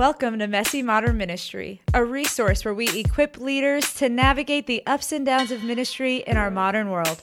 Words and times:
Welcome 0.00 0.38
to 0.38 0.46
Messy 0.46 0.80
Modern 0.80 1.18
Ministry, 1.18 1.82
a 1.92 2.02
resource 2.02 2.64
where 2.64 2.72
we 2.72 2.88
equip 2.98 3.36
leaders 3.36 3.92
to 3.96 4.08
navigate 4.08 4.66
the 4.66 4.82
ups 4.86 5.12
and 5.12 5.26
downs 5.26 5.50
of 5.50 5.62
ministry 5.62 6.24
in 6.26 6.38
our 6.38 6.50
modern 6.50 6.88
world. 6.88 7.22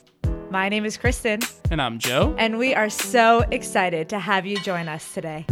My 0.52 0.70
name 0.70 0.86
is 0.86 0.96
Kristen. 0.96 1.40
And 1.72 1.82
I'm 1.82 1.98
Joe. 1.98 2.36
And 2.38 2.60
we 2.60 2.76
are 2.76 2.88
so 2.88 3.40
excited 3.50 4.10
to 4.10 4.20
have 4.20 4.46
you 4.46 4.60
join 4.60 4.88
us 4.88 5.12
today. 5.12 5.48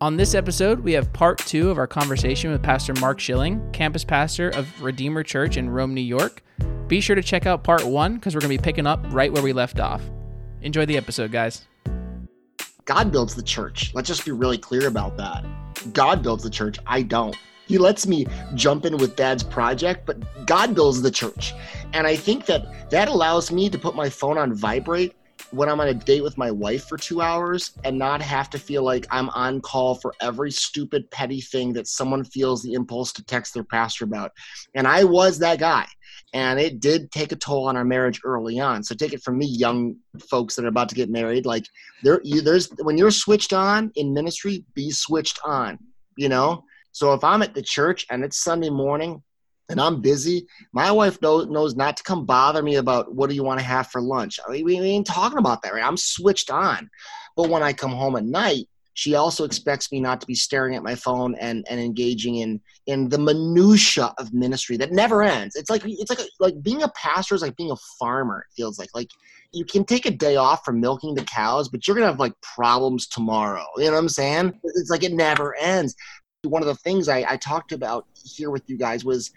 On 0.00 0.16
this 0.16 0.34
episode, 0.34 0.80
we 0.80 0.92
have 0.94 1.12
part 1.12 1.38
two 1.38 1.70
of 1.70 1.78
our 1.78 1.86
conversation 1.86 2.50
with 2.50 2.64
Pastor 2.64 2.94
Mark 2.94 3.20
Schilling, 3.20 3.70
campus 3.70 4.02
pastor 4.02 4.48
of 4.48 4.82
Redeemer 4.82 5.22
Church 5.22 5.56
in 5.56 5.70
Rome, 5.70 5.94
New 5.94 6.00
York. 6.00 6.42
Be 6.88 7.00
sure 7.00 7.14
to 7.14 7.22
check 7.22 7.46
out 7.46 7.62
part 7.62 7.84
one 7.84 8.16
because 8.16 8.34
we're 8.34 8.40
going 8.40 8.50
to 8.50 8.58
be 8.58 8.64
picking 8.64 8.88
up 8.88 8.98
right 9.10 9.32
where 9.32 9.40
we 9.40 9.52
left 9.52 9.78
off. 9.78 10.02
Enjoy 10.62 10.84
the 10.84 10.96
episode, 10.96 11.30
guys. 11.30 11.64
God 12.84 13.10
builds 13.10 13.34
the 13.34 13.42
church. 13.42 13.92
Let's 13.94 14.08
just 14.08 14.24
be 14.24 14.32
really 14.32 14.58
clear 14.58 14.88
about 14.88 15.16
that. 15.16 15.44
God 15.94 16.22
builds 16.22 16.42
the 16.42 16.50
church. 16.50 16.78
I 16.86 17.00
don't. 17.02 17.34
He 17.66 17.78
lets 17.78 18.06
me 18.06 18.26
jump 18.54 18.84
in 18.84 18.98
with 18.98 19.16
dad's 19.16 19.42
project, 19.42 20.04
but 20.04 20.46
God 20.46 20.74
builds 20.74 21.00
the 21.00 21.10
church. 21.10 21.54
And 21.94 22.06
I 22.06 22.14
think 22.14 22.44
that 22.44 22.90
that 22.90 23.08
allows 23.08 23.50
me 23.50 23.70
to 23.70 23.78
put 23.78 23.94
my 23.94 24.10
phone 24.10 24.36
on 24.36 24.52
vibrate 24.52 25.14
when 25.54 25.68
I'm 25.68 25.80
on 25.80 25.88
a 25.88 25.94
date 25.94 26.22
with 26.22 26.36
my 26.36 26.50
wife 26.50 26.88
for 26.88 26.96
two 26.96 27.20
hours 27.20 27.72
and 27.84 27.96
not 27.96 28.20
have 28.20 28.50
to 28.50 28.58
feel 28.58 28.82
like 28.82 29.06
I'm 29.10 29.30
on 29.30 29.60
call 29.60 29.94
for 29.94 30.12
every 30.20 30.50
stupid, 30.50 31.08
petty 31.10 31.40
thing 31.40 31.72
that 31.74 31.86
someone 31.86 32.24
feels 32.24 32.62
the 32.62 32.72
impulse 32.72 33.12
to 33.12 33.24
text 33.24 33.54
their 33.54 33.64
pastor 33.64 34.04
about. 34.04 34.32
And 34.74 34.88
I 34.88 35.04
was 35.04 35.38
that 35.38 35.60
guy. 35.60 35.86
And 36.32 36.58
it 36.58 36.80
did 36.80 37.12
take 37.12 37.30
a 37.30 37.36
toll 37.36 37.68
on 37.68 37.76
our 37.76 37.84
marriage 37.84 38.20
early 38.24 38.58
on. 38.58 38.82
So 38.82 38.96
take 38.96 39.12
it 39.12 39.22
from 39.22 39.38
me, 39.38 39.46
young 39.46 39.96
folks 40.28 40.56
that 40.56 40.64
are 40.64 40.68
about 40.68 40.88
to 40.88 40.96
get 40.96 41.08
married. 41.08 41.46
Like 41.46 41.66
there, 42.02 42.20
you, 42.24 42.40
there's 42.40 42.68
when 42.82 42.98
you're 42.98 43.12
switched 43.12 43.52
on 43.52 43.92
in 43.94 44.12
ministry, 44.12 44.64
be 44.74 44.90
switched 44.90 45.38
on. 45.44 45.78
You 46.16 46.28
know. 46.28 46.64
So 46.90 47.12
if 47.12 47.22
I'm 47.24 47.42
at 47.42 47.54
the 47.54 47.62
church 47.62 48.06
and 48.10 48.24
it's 48.24 48.42
Sunday 48.42 48.70
morning 48.70 49.22
and 49.68 49.80
I'm 49.80 50.00
busy, 50.00 50.46
my 50.72 50.90
wife 50.90 51.20
knows, 51.22 51.46
knows 51.46 51.74
not 51.74 51.96
to 51.96 52.02
come 52.02 52.26
bother 52.26 52.62
me 52.62 52.76
about 52.76 53.14
what 53.14 53.30
do 53.30 53.36
you 53.36 53.42
want 53.42 53.60
to 53.60 53.66
have 53.66 53.88
for 53.88 54.00
lunch. 54.00 54.38
I 54.46 54.50
mean, 54.50 54.64
we 54.64 54.76
ain't 54.76 55.06
talking 55.06 55.38
about 55.38 55.62
that, 55.62 55.72
right? 55.72 55.84
I'm 55.84 55.96
switched 55.96 56.50
on. 56.50 56.90
But 57.36 57.48
when 57.48 57.62
I 57.62 57.72
come 57.72 57.92
home 57.92 58.16
at 58.16 58.24
night, 58.24 58.68
she 58.94 59.16
also 59.16 59.44
expects 59.44 59.90
me 59.90 60.00
not 60.00 60.20
to 60.20 60.26
be 60.26 60.36
staring 60.36 60.76
at 60.76 60.82
my 60.82 60.94
phone 60.94 61.34
and, 61.34 61.66
and 61.68 61.80
engaging 61.80 62.36
in 62.36 62.60
in 62.86 63.08
the 63.08 63.18
minutia 63.18 64.14
of 64.18 64.32
ministry 64.32 64.76
that 64.76 64.92
never 64.92 65.22
ends. 65.22 65.56
It's 65.56 65.68
like 65.68 65.82
it's 65.84 66.10
like 66.10 66.20
a, 66.20 66.26
like 66.38 66.62
being 66.62 66.82
a 66.82 66.88
pastor 66.90 67.34
is 67.34 67.42
like 67.42 67.56
being 67.56 67.72
a 67.72 67.76
farmer. 67.98 68.46
It 68.48 68.54
feels 68.54 68.78
like 68.78 68.90
like 68.94 69.10
you 69.52 69.64
can 69.64 69.84
take 69.84 70.06
a 70.06 70.10
day 70.10 70.36
off 70.36 70.64
from 70.64 70.80
milking 70.80 71.14
the 71.14 71.24
cows, 71.24 71.68
but 71.68 71.86
you're 71.86 71.96
gonna 71.96 72.06
have 72.06 72.20
like 72.20 72.40
problems 72.40 73.08
tomorrow. 73.08 73.66
You 73.76 73.86
know 73.86 73.92
what 73.92 73.98
I'm 73.98 74.08
saying? 74.08 74.60
It's 74.62 74.90
like 74.90 75.02
it 75.02 75.12
never 75.12 75.56
ends. 75.56 75.96
One 76.44 76.62
of 76.62 76.68
the 76.68 76.74
things 76.76 77.08
I, 77.08 77.24
I 77.26 77.36
talked 77.36 77.72
about 77.72 78.06
here 78.22 78.50
with 78.50 78.62
you 78.68 78.76
guys 78.76 79.04
was 79.04 79.32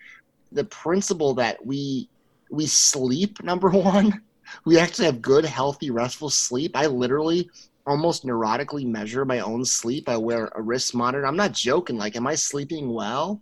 the 0.51 0.63
principle 0.63 1.33
that 1.35 1.65
we 1.65 2.09
we 2.49 2.65
sleep 2.65 3.43
number 3.43 3.69
one. 3.69 4.21
We 4.63 4.79
actually 4.79 5.07
have 5.07 5.21
good 5.21 5.43
healthy 5.43 5.91
restful 5.91 6.29
sleep. 6.29 6.77
I 6.77 6.85
literally 6.85 7.49
almost 7.85 8.25
neurotically 8.25 8.85
measure 8.85 9.25
my 9.25 9.41
own 9.41 9.65
sleep. 9.65 10.07
I 10.07 10.15
wear 10.15 10.49
a 10.55 10.61
wrist 10.61 10.95
monitor. 10.95 11.27
I'm 11.27 11.35
not 11.35 11.51
joking. 11.51 11.97
Like 11.97 12.15
am 12.15 12.25
i 12.27 12.35
sleeping 12.35 12.93
well? 12.93 13.41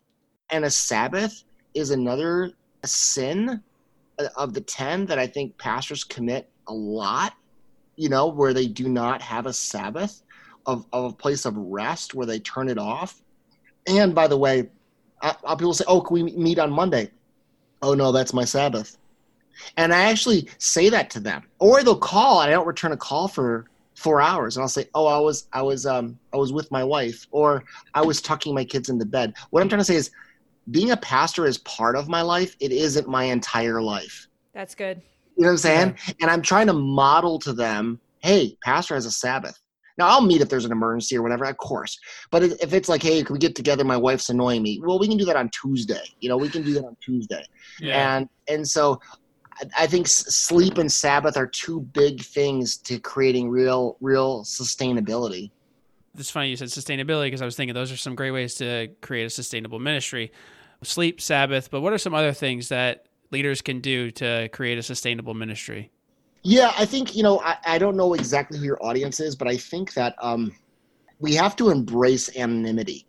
And 0.49 0.65
a 0.65 0.69
sabbath 0.71 1.43
is 1.75 1.91
another 1.91 2.53
sin 2.85 3.61
of 4.35 4.55
the 4.55 4.61
10 4.61 5.05
that 5.05 5.19
i 5.19 5.27
think 5.27 5.57
pastors 5.57 6.03
commit 6.03 6.49
a 6.67 6.73
lot 6.73 7.33
you 7.95 8.09
know 8.09 8.27
where 8.27 8.53
they 8.53 8.67
do 8.67 8.87
not 8.87 9.21
have 9.21 9.45
a 9.45 9.53
sabbath 9.53 10.21
of, 10.65 10.85
of 10.91 11.11
a 11.11 11.15
place 11.15 11.45
of 11.45 11.55
rest 11.57 12.13
where 12.13 12.25
they 12.25 12.39
turn 12.39 12.69
it 12.69 12.77
off. 12.77 13.21
And 13.87 14.15
by 14.15 14.27
the 14.27 14.37
way 14.37 14.69
uh, 15.43 15.55
people 15.55 15.73
say, 15.73 15.85
"Oh, 15.87 16.01
can 16.01 16.13
we 16.13 16.23
meet 16.23 16.59
on 16.59 16.71
Monday?" 16.71 17.11
Oh 17.81 17.93
no, 17.93 18.11
that's 18.11 18.33
my 18.33 18.45
Sabbath. 18.45 18.97
And 19.77 19.93
I 19.93 20.03
actually 20.03 20.49
say 20.57 20.89
that 20.89 21.09
to 21.11 21.19
them, 21.19 21.43
or 21.59 21.83
they'll 21.83 21.97
call 21.97 22.41
and 22.41 22.49
I 22.49 22.53
don't 22.53 22.67
return 22.67 22.91
a 22.91 22.97
call 22.97 23.27
for 23.27 23.65
four 23.95 24.21
hours, 24.21 24.57
and 24.57 24.61
I'll 24.61 24.69
say, 24.69 24.87
"Oh, 24.93 25.07
I 25.07 25.19
was, 25.19 25.47
I 25.53 25.61
was, 25.61 25.85
um, 25.85 26.19
I 26.33 26.37
was 26.37 26.51
with 26.51 26.69
my 26.71 26.83
wife, 26.83 27.25
or 27.31 27.63
I 27.93 28.01
was 28.01 28.21
tucking 28.21 28.53
my 28.53 28.65
kids 28.65 28.89
into 28.89 29.05
bed." 29.05 29.33
What 29.49 29.61
I'm 29.61 29.69
trying 29.69 29.79
to 29.79 29.85
say 29.85 29.95
is, 29.95 30.11
being 30.71 30.91
a 30.91 30.97
pastor 30.97 31.45
is 31.45 31.57
part 31.59 31.95
of 31.95 32.07
my 32.07 32.21
life. 32.21 32.55
It 32.59 32.71
isn't 32.71 33.07
my 33.07 33.25
entire 33.25 33.81
life. 33.81 34.27
That's 34.53 34.75
good. 34.75 35.01
You 35.37 35.43
know 35.43 35.47
what 35.47 35.51
I'm 35.51 35.57
saying? 35.57 35.97
Yeah. 36.07 36.13
And 36.21 36.31
I'm 36.31 36.41
trying 36.41 36.67
to 36.67 36.73
model 36.73 37.39
to 37.39 37.53
them, 37.53 37.99
"Hey, 38.19 38.57
pastor 38.63 38.95
has 38.95 39.05
a 39.05 39.11
Sabbath." 39.11 39.59
Now 39.97 40.07
I'll 40.09 40.21
meet 40.21 40.41
if 40.41 40.49
there's 40.49 40.65
an 40.65 40.71
emergency 40.71 41.17
or 41.17 41.21
whatever, 41.21 41.45
of 41.45 41.57
course. 41.57 41.97
But 42.31 42.43
if 42.43 42.73
it's 42.73 42.89
like, 42.89 43.01
hey, 43.01 43.23
can 43.23 43.33
we 43.33 43.39
get 43.39 43.55
together? 43.55 43.83
My 43.83 43.97
wife's 43.97 44.29
annoying 44.29 44.61
me. 44.61 44.81
Well, 44.83 44.99
we 44.99 45.07
can 45.07 45.17
do 45.17 45.25
that 45.25 45.35
on 45.35 45.49
Tuesday. 45.49 46.03
You 46.19 46.29
know, 46.29 46.37
we 46.37 46.49
can 46.49 46.63
do 46.63 46.73
that 46.73 46.85
on 46.85 46.97
Tuesday. 47.01 47.43
Yeah. 47.79 48.17
And 48.17 48.29
and 48.47 48.67
so 48.67 48.99
I 49.77 49.87
think 49.87 50.07
sleep 50.07 50.77
and 50.77 50.91
Sabbath 50.91 51.37
are 51.37 51.47
two 51.47 51.81
big 51.81 52.21
things 52.21 52.77
to 52.77 52.99
creating 52.99 53.49
real 53.49 53.97
real 54.01 54.43
sustainability. 54.43 55.51
It's 56.17 56.29
funny 56.29 56.49
you 56.49 56.55
said 56.55 56.69
sustainability 56.69 57.27
because 57.27 57.41
I 57.41 57.45
was 57.45 57.55
thinking 57.55 57.73
those 57.73 57.91
are 57.91 57.97
some 57.97 58.15
great 58.15 58.31
ways 58.31 58.55
to 58.55 58.89
create 59.01 59.25
a 59.25 59.29
sustainable 59.29 59.79
ministry. 59.79 60.31
Sleep, 60.83 61.19
Sabbath, 61.19 61.71
but 61.71 61.81
what 61.81 61.93
are 61.93 61.97
some 61.97 62.13
other 62.13 62.31
things 62.31 62.69
that 62.69 63.07
leaders 63.31 63.61
can 63.61 63.79
do 63.79 64.11
to 64.11 64.49
create 64.49 64.77
a 64.77 64.83
sustainable 64.83 65.33
ministry? 65.33 65.91
Yeah, 66.47 66.73
I 66.77 66.85
think 66.85 67.15
you 67.15 67.23
know 67.23 67.39
I, 67.39 67.57
I 67.65 67.77
don't 67.79 67.97
know 67.97 68.13
exactly 68.13 68.59
who 68.59 68.65
your 68.65 68.77
audience 68.85 69.19
is, 69.19 69.35
but 69.35 69.47
I 69.47 69.57
think 69.57 69.95
that 69.95 70.15
um, 70.21 70.55
we 71.19 71.33
have 71.33 71.55
to 71.55 71.71
embrace 71.71 72.37
anonymity. 72.37 73.07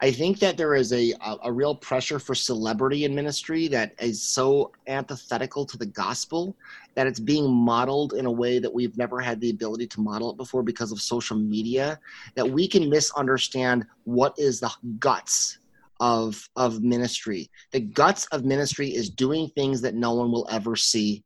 I 0.00 0.10
think 0.10 0.40
that 0.40 0.56
there 0.56 0.74
is 0.74 0.92
a, 0.92 1.12
a, 1.24 1.36
a 1.44 1.52
real 1.52 1.76
pressure 1.76 2.18
for 2.18 2.34
celebrity 2.34 3.04
in 3.04 3.14
ministry 3.14 3.68
that 3.68 3.92
is 4.00 4.20
so 4.20 4.72
antithetical 4.88 5.64
to 5.64 5.78
the 5.78 5.86
gospel 5.86 6.56
that 6.96 7.06
it's 7.06 7.20
being 7.20 7.48
modeled 7.48 8.14
in 8.14 8.26
a 8.26 8.32
way 8.32 8.58
that 8.58 8.74
we've 8.74 8.98
never 8.98 9.20
had 9.20 9.40
the 9.40 9.50
ability 9.50 9.86
to 9.86 10.00
model 10.00 10.32
it 10.32 10.36
before 10.36 10.64
because 10.64 10.90
of 10.90 11.00
social 11.00 11.38
media. 11.38 12.00
That 12.34 12.50
we 12.50 12.66
can 12.66 12.90
misunderstand 12.90 13.86
what 14.02 14.34
is 14.38 14.58
the 14.58 14.72
guts 14.98 15.60
of 16.00 16.48
of 16.56 16.82
ministry. 16.82 17.48
The 17.70 17.80
guts 17.80 18.26
of 18.32 18.44
ministry 18.44 18.88
is 18.88 19.08
doing 19.08 19.50
things 19.50 19.80
that 19.82 19.94
no 19.94 20.14
one 20.14 20.32
will 20.32 20.48
ever 20.50 20.74
see 20.74 21.22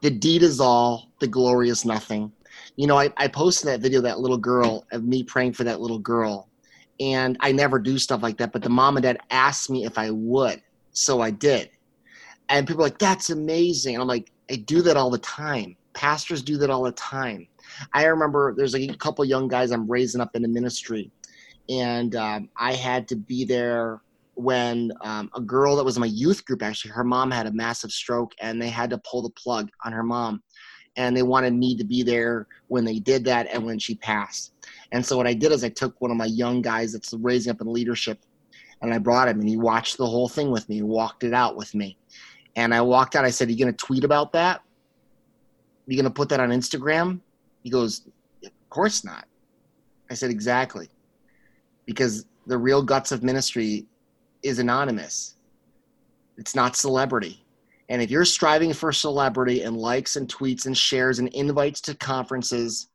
the 0.00 0.10
deed 0.10 0.42
is 0.42 0.60
all, 0.60 1.10
the 1.20 1.26
glory 1.26 1.68
is 1.68 1.84
nothing. 1.84 2.32
You 2.76 2.86
know, 2.86 2.98
I, 2.98 3.12
I 3.16 3.28
posted 3.28 3.68
that 3.68 3.80
video, 3.80 4.00
that 4.02 4.20
little 4.20 4.38
girl, 4.38 4.86
of 4.92 5.04
me 5.04 5.22
praying 5.22 5.54
for 5.54 5.64
that 5.64 5.80
little 5.80 5.98
girl. 5.98 6.48
And 7.00 7.36
I 7.40 7.52
never 7.52 7.78
do 7.78 7.98
stuff 7.98 8.22
like 8.22 8.38
that, 8.38 8.52
but 8.52 8.62
the 8.62 8.70
mom 8.70 8.96
and 8.96 9.04
dad 9.04 9.18
asked 9.30 9.70
me 9.70 9.84
if 9.84 9.98
I 9.98 10.10
would. 10.10 10.62
So 10.92 11.20
I 11.20 11.30
did. 11.30 11.70
And 12.48 12.66
people 12.66 12.82
are 12.82 12.86
like, 12.86 12.98
that's 12.98 13.30
amazing. 13.30 13.94
And 13.94 14.02
I'm 14.02 14.08
like, 14.08 14.30
I 14.50 14.56
do 14.56 14.82
that 14.82 14.96
all 14.96 15.10
the 15.10 15.18
time. 15.18 15.76
Pastors 15.94 16.42
do 16.42 16.56
that 16.58 16.70
all 16.70 16.84
the 16.84 16.92
time. 16.92 17.48
I 17.92 18.04
remember 18.04 18.54
there's 18.54 18.74
a 18.74 18.88
couple 18.94 19.24
young 19.24 19.48
guys 19.48 19.70
I'm 19.70 19.90
raising 19.90 20.20
up 20.20 20.36
in 20.36 20.42
the 20.42 20.48
ministry, 20.48 21.10
and 21.68 22.14
um, 22.14 22.48
I 22.56 22.74
had 22.74 23.08
to 23.08 23.16
be 23.16 23.44
there 23.44 24.00
when 24.36 24.92
um, 25.00 25.30
a 25.34 25.40
girl 25.40 25.76
that 25.76 25.84
was 25.84 25.96
in 25.96 26.02
my 26.02 26.06
youth 26.06 26.44
group 26.44 26.62
actually 26.62 26.90
her 26.90 27.02
mom 27.02 27.30
had 27.30 27.46
a 27.46 27.52
massive 27.52 27.90
stroke 27.90 28.32
and 28.40 28.60
they 28.60 28.68
had 28.68 28.90
to 28.90 28.98
pull 28.98 29.22
the 29.22 29.30
plug 29.30 29.68
on 29.84 29.92
her 29.92 30.02
mom. 30.02 30.42
And 30.98 31.14
they 31.14 31.22
wanted 31.22 31.52
me 31.52 31.76
to 31.76 31.84
be 31.84 32.02
there 32.02 32.46
when 32.68 32.84
they 32.84 32.98
did 32.98 33.24
that 33.24 33.48
and 33.52 33.64
when 33.64 33.78
she 33.78 33.96
passed. 33.96 34.52
And 34.92 35.04
so 35.04 35.16
what 35.16 35.26
i 35.26 35.32
did 35.34 35.52
is 35.52 35.64
i 35.64 35.68
took 35.70 35.98
one 36.00 36.10
of 36.10 36.16
my 36.16 36.26
young 36.26 36.62
guys 36.62 36.92
that's 36.92 37.14
raising 37.14 37.50
up 37.50 37.60
in 37.60 37.72
leadership 37.72 38.20
and 38.82 38.92
i 38.92 38.98
brought 38.98 39.28
him 39.28 39.40
and 39.40 39.48
he 39.48 39.56
watched 39.56 39.96
the 39.96 40.06
whole 40.06 40.28
thing 40.28 40.50
with 40.50 40.68
me 40.68 40.78
and 40.78 40.88
walked 40.88 41.24
it 41.24 41.32
out 41.32 41.56
with 41.56 41.74
me. 41.74 41.96
And 42.56 42.74
i 42.74 42.80
walked 42.82 43.16
out 43.16 43.24
i 43.24 43.30
said 43.30 43.48
are 43.48 43.52
you 43.52 43.58
going 43.58 43.74
to 43.74 43.84
tweet 43.84 44.04
about 44.04 44.32
that? 44.32 44.60
Are 44.60 45.92
you 45.92 45.96
going 45.96 46.04
to 46.04 46.10
put 46.10 46.28
that 46.28 46.40
on 46.40 46.50
instagram? 46.50 47.20
He 47.62 47.70
goes 47.70 48.06
of 48.44 48.52
course 48.68 49.02
not. 49.02 49.26
I 50.10 50.14
said 50.14 50.30
exactly. 50.30 50.90
Because 51.86 52.26
the 52.46 52.58
real 52.58 52.82
guts 52.82 53.12
of 53.12 53.22
ministry 53.22 53.86
is 54.46 54.58
anonymous. 54.58 55.36
It's 56.38 56.54
not 56.54 56.76
celebrity. 56.76 57.44
And 57.88 58.02
if 58.02 58.10
you're 58.10 58.24
striving 58.24 58.72
for 58.72 58.92
celebrity 58.92 59.62
and 59.62 59.76
likes 59.76 60.16
and 60.16 60.28
tweets 60.28 60.66
and 60.66 60.76
shares 60.76 61.18
and 61.18 61.28
invites 61.28 61.80
to 61.82 61.94
conferences, 61.94 62.88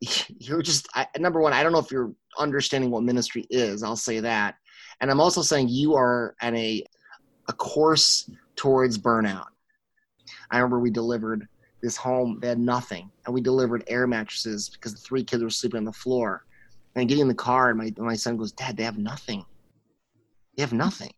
you're 0.38 0.62
just 0.62 0.88
I, 0.94 1.06
number 1.18 1.40
one. 1.40 1.52
I 1.52 1.62
don't 1.62 1.72
know 1.72 1.78
if 1.78 1.90
you're 1.90 2.12
understanding 2.38 2.90
what 2.90 3.02
ministry 3.02 3.46
is. 3.50 3.82
I'll 3.82 3.96
say 3.96 4.20
that. 4.20 4.56
And 5.00 5.10
I'm 5.10 5.20
also 5.20 5.42
saying 5.42 5.68
you 5.68 5.94
are 5.94 6.34
at 6.40 6.54
a 6.54 6.84
a 7.48 7.52
course 7.52 8.30
towards 8.54 8.98
burnout. 8.98 9.46
I 10.50 10.58
remember 10.58 10.78
we 10.78 10.90
delivered 10.90 11.48
this 11.82 11.96
home. 11.96 12.38
They 12.40 12.48
had 12.48 12.58
nothing, 12.58 13.10
and 13.24 13.34
we 13.34 13.40
delivered 13.40 13.84
air 13.88 14.06
mattresses 14.06 14.68
because 14.68 14.94
the 14.94 15.00
three 15.00 15.24
kids 15.24 15.42
were 15.42 15.50
sleeping 15.50 15.78
on 15.78 15.84
the 15.84 15.92
floor. 15.92 16.44
And 16.94 17.08
getting 17.08 17.22
in 17.22 17.28
the 17.28 17.34
car, 17.34 17.70
and 17.70 17.78
my 17.78 17.92
my 17.98 18.14
son 18.14 18.36
goes, 18.36 18.52
"Dad, 18.52 18.76
they 18.76 18.84
have 18.84 18.98
nothing." 18.98 19.44
You 20.60 20.66
have 20.66 20.74
nothing. 20.74 21.10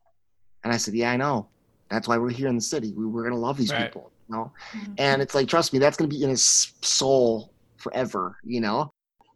And 0.62 0.72
I 0.72 0.76
said, 0.76 0.94
Yeah, 0.94 1.10
I 1.10 1.16
know. 1.16 1.48
That's 1.90 2.06
why 2.06 2.16
we're 2.16 2.30
here 2.30 2.46
in 2.46 2.54
the 2.54 2.62
city. 2.62 2.92
We, 2.96 3.06
we're 3.06 3.24
going 3.24 3.34
to 3.34 3.40
love 3.40 3.56
these 3.56 3.72
right. 3.72 3.86
people, 3.86 4.12
you 4.28 4.36
know? 4.36 4.52
Mm-hmm. 4.72 4.92
And 4.98 5.20
it's 5.20 5.34
like, 5.34 5.48
trust 5.48 5.72
me, 5.72 5.80
that's 5.80 5.96
going 5.96 6.08
to 6.08 6.16
be 6.16 6.22
in 6.22 6.30
his 6.30 6.72
soul 6.80 7.52
forever, 7.76 8.36
you 8.44 8.60
know? 8.60 8.92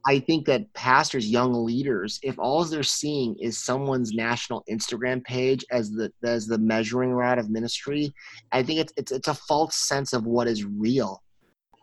I 0.06 0.20
think 0.20 0.46
that 0.46 0.72
pastors, 0.74 1.26
young 1.28 1.52
leaders, 1.52 2.20
if 2.22 2.38
all 2.38 2.64
they're 2.64 2.84
seeing 2.84 3.36
is 3.40 3.58
someone's 3.58 4.12
national 4.12 4.62
Instagram 4.70 5.24
page 5.24 5.64
as 5.72 5.90
the 5.90 6.12
as 6.22 6.46
the 6.46 6.58
measuring 6.58 7.10
rod 7.10 7.40
of 7.40 7.50
ministry, 7.50 8.14
I 8.52 8.62
think 8.62 8.78
it's 8.78 8.92
it's 8.96 9.10
it's 9.10 9.26
a 9.26 9.34
false 9.34 9.74
sense 9.74 10.12
of 10.12 10.24
what 10.24 10.46
is 10.46 10.64
real. 10.64 11.20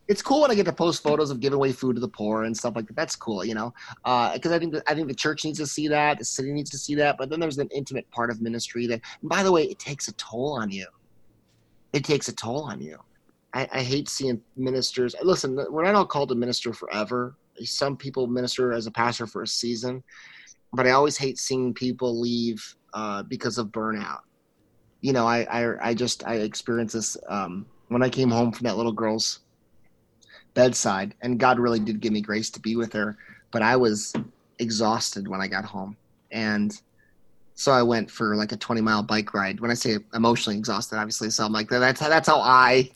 It's 0.08 0.22
cool 0.22 0.42
when 0.42 0.52
I 0.52 0.56
get 0.56 0.66
to 0.66 0.74
post 0.74 1.02
photos 1.02 1.32
of 1.32 1.40
giving 1.40 1.56
away 1.56 1.72
food 1.72 1.96
to 1.96 2.02
the 2.02 2.10
poor 2.10 2.44
and 2.44 2.56
stuff 2.56 2.76
like 2.76 2.88
that. 2.88 2.96
That's 2.96 3.16
cool, 3.16 3.46
you 3.46 3.56
know, 3.56 3.74
because 4.04 4.52
uh, 4.52 4.56
I 4.56 4.60
think 4.60 4.74
that, 4.74 4.84
I 4.88 4.94
think 4.94 5.08
the 5.08 5.16
church 5.16 5.46
needs 5.46 5.60
to 5.60 5.68
see 5.68 5.88
that, 5.88 6.20
the 6.20 6.26
city 6.26 6.52
needs 6.52 6.70
to 6.72 6.78
see 6.78 6.96
that. 6.96 7.18
But 7.18 7.30
then 7.30 7.40
there's 7.40 7.58
an 7.58 7.70
intimate 7.74 8.10
part 8.12 8.30
of 8.30 8.42
ministry 8.42 8.86
that, 8.88 9.02
by 9.24 9.44
the 9.44 9.52
way, 9.52 9.64
it 9.64 9.80
takes 9.80 10.10
a 10.10 10.14
toll 10.14 10.58
on 10.60 10.70
you. 10.72 10.88
It 11.94 12.04
takes 12.04 12.28
a 12.28 12.36
toll 12.36 12.64
on 12.64 12.82
you. 12.82 12.98
I, 13.54 13.68
I 13.72 13.82
hate 13.82 14.10
seeing 14.10 14.42
ministers. 14.58 15.16
Listen, 15.22 15.56
we're 15.70 15.84
not 15.84 15.96
all 15.96 16.06
called 16.06 16.30
to 16.30 16.36
minister 16.36 16.74
forever 16.74 17.36
some 17.62 17.98
people 17.98 18.28
minister 18.28 18.74
as 18.74 18.88
a 18.88 18.92
pastor 18.92 19.28
for 19.28 19.44
a 19.44 19.48
season, 19.48 20.04
but 20.74 20.88
I 20.88 20.92
always 20.92 21.18
hate 21.18 21.38
seeing 21.38 21.74
people 21.74 22.20
leave 22.20 22.64
uh, 22.94 23.24
because 23.24 23.58
of 23.58 23.68
burnout. 23.68 24.20
You 25.02 25.14
know, 25.14 25.28
I, 25.28 25.44
I, 25.44 25.90
I 25.90 25.94
just 25.94 26.26
I 26.26 26.36
experienced 26.36 26.96
this 26.96 27.18
um, 27.28 27.66
when 27.90 28.04
I 28.04 28.10
came 28.10 28.30
home 28.30 28.52
from 28.52 28.66
that 28.66 28.78
little 28.78 28.92
girl's 28.92 29.40
bedside, 30.54 31.16
and 31.22 31.40
God 31.40 31.60
really 31.60 31.80
did 31.80 32.00
give 32.00 32.14
me 32.14 32.22
grace 32.22 32.50
to 32.52 32.60
be 32.60 32.76
with 32.76 32.94
her. 32.94 33.18
But 33.52 33.62
I 33.62 33.76
was 33.76 34.14
exhausted 34.60 35.28
when 35.28 35.42
I 35.42 35.48
got 35.48 35.66
home, 35.66 35.96
and 36.32 36.80
so 37.56 37.72
I 37.72 37.84
went 37.84 38.10
for 38.10 38.36
like 38.36 38.52
a 38.52 38.58
20 38.58 38.82
mile 38.82 39.04
bike 39.04 39.34
ride. 39.34 39.60
When 39.60 39.72
I 39.72 39.76
say 39.76 39.98
emotionally 40.14 40.58
exhausted, 40.58 40.98
obviously, 40.98 41.30
so 41.30 41.46
I'm 41.46 41.54
like 41.54 41.70
that's 41.70 42.00
that's 42.00 42.28
how 42.28 42.40
I 42.40 42.90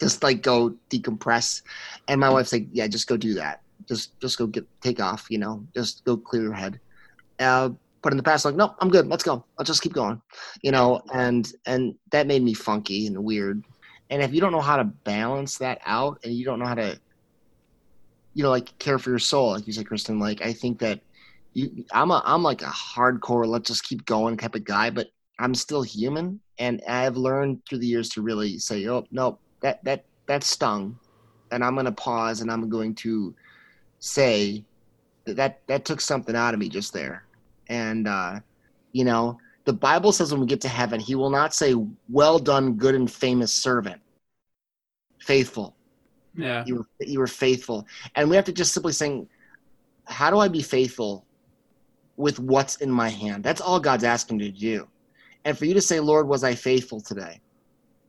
just 0.00 0.22
like 0.22 0.42
go 0.42 0.74
decompress. 0.90 1.62
And 2.08 2.20
my 2.20 2.30
wife's 2.30 2.52
like, 2.52 2.66
yeah, 2.72 2.86
just 2.86 3.06
go 3.06 3.16
do 3.16 3.34
that 3.34 3.60
just 3.86 4.18
just 4.20 4.38
go 4.38 4.46
get 4.46 4.66
take 4.80 5.00
off 5.00 5.26
you 5.30 5.38
know 5.38 5.64
just 5.74 6.04
go 6.04 6.16
clear 6.16 6.42
your 6.42 6.52
head 6.52 6.80
uh, 7.40 7.68
but 8.02 8.12
in 8.12 8.16
the 8.16 8.22
past 8.22 8.44
like 8.44 8.54
no 8.54 8.74
i'm 8.80 8.90
good 8.90 9.06
let's 9.06 9.24
go 9.24 9.44
I'll 9.58 9.64
just 9.64 9.82
keep 9.82 9.92
going 9.92 10.20
you 10.62 10.70
know 10.70 11.02
and 11.12 11.50
and 11.66 11.94
that 12.10 12.26
made 12.26 12.42
me 12.42 12.54
funky 12.54 13.06
and 13.06 13.22
weird 13.22 13.64
and 14.14 14.22
if 14.22 14.32
you 14.32 14.40
don't 14.40 14.52
know 14.52 14.60
how 14.60 14.76
to 14.76 14.84
balance 14.84 15.58
that 15.58 15.80
out 15.84 16.18
and 16.24 16.32
you 16.32 16.44
don't 16.44 16.58
know 16.58 16.66
how 16.66 16.74
to 16.74 16.98
you 18.32 18.42
know 18.42 18.50
like 18.50 18.76
care 18.78 18.98
for 18.98 19.10
your 19.10 19.18
soul 19.18 19.52
like 19.52 19.66
you 19.66 19.72
said 19.72 19.86
kristen 19.86 20.18
like 20.18 20.40
i 20.42 20.52
think 20.52 20.78
that 20.78 21.00
you 21.52 21.84
i'm 21.92 22.10
a 22.10 22.22
i'm 22.24 22.42
like 22.42 22.62
a 22.62 22.66
hardcore 22.66 23.46
let's 23.46 23.68
just 23.68 23.84
keep 23.84 24.04
going 24.06 24.36
type 24.36 24.54
of 24.54 24.64
guy 24.64 24.88
but 24.88 25.08
i'm 25.38 25.54
still 25.54 25.82
human 25.82 26.40
and 26.58 26.80
i've 26.88 27.16
learned 27.16 27.60
through 27.68 27.78
the 27.78 27.86
years 27.86 28.08
to 28.08 28.22
really 28.22 28.58
say 28.58 28.86
oh 28.88 29.04
no 29.10 29.38
that 29.60 29.82
that 29.84 30.04
that 30.26 30.42
stung 30.42 30.98
and 31.50 31.64
i'm 31.64 31.74
going 31.74 31.84
to 31.84 31.92
pause 31.92 32.40
and 32.40 32.50
i'm 32.50 32.68
going 32.68 32.94
to 32.94 33.34
say 34.04 34.64
that 35.24 35.36
that, 35.36 35.60
that 35.66 35.84
took 35.84 36.00
something 36.00 36.36
out 36.36 36.54
of 36.54 36.60
me 36.60 36.68
just 36.68 36.92
there. 36.92 37.24
And 37.68 38.06
uh, 38.06 38.40
you 38.92 39.04
know, 39.04 39.38
the 39.64 39.72
Bible 39.72 40.12
says 40.12 40.30
when 40.30 40.40
we 40.40 40.46
get 40.46 40.60
to 40.62 40.68
heaven, 40.68 41.00
he 41.00 41.14
will 41.14 41.30
not 41.30 41.54
say, 41.54 41.74
Well 42.08 42.38
done, 42.38 42.74
good 42.74 42.94
and 42.94 43.10
famous 43.10 43.52
servant. 43.52 44.00
Faithful. 45.24 45.76
Yeah. 46.36 46.64
You 46.66 46.76
were 46.76 46.86
you 47.00 47.18
were 47.18 47.26
faithful. 47.26 47.86
And 48.14 48.28
we 48.28 48.36
have 48.36 48.44
to 48.46 48.52
just 48.52 48.72
simply 48.72 48.92
saying, 48.92 49.28
How 50.04 50.30
do 50.30 50.38
I 50.38 50.48
be 50.48 50.62
faithful 50.62 51.24
with 52.16 52.38
what's 52.38 52.76
in 52.76 52.90
my 52.90 53.08
hand? 53.08 53.44
That's 53.44 53.60
all 53.60 53.80
God's 53.80 54.04
asking 54.04 54.40
you 54.40 54.52
to 54.52 54.58
do. 54.58 54.88
And 55.44 55.56
for 55.56 55.64
you 55.64 55.74
to 55.74 55.80
say, 55.80 56.00
Lord, 56.00 56.26
was 56.26 56.44
I 56.44 56.54
faithful 56.54 57.00
today? 57.00 57.40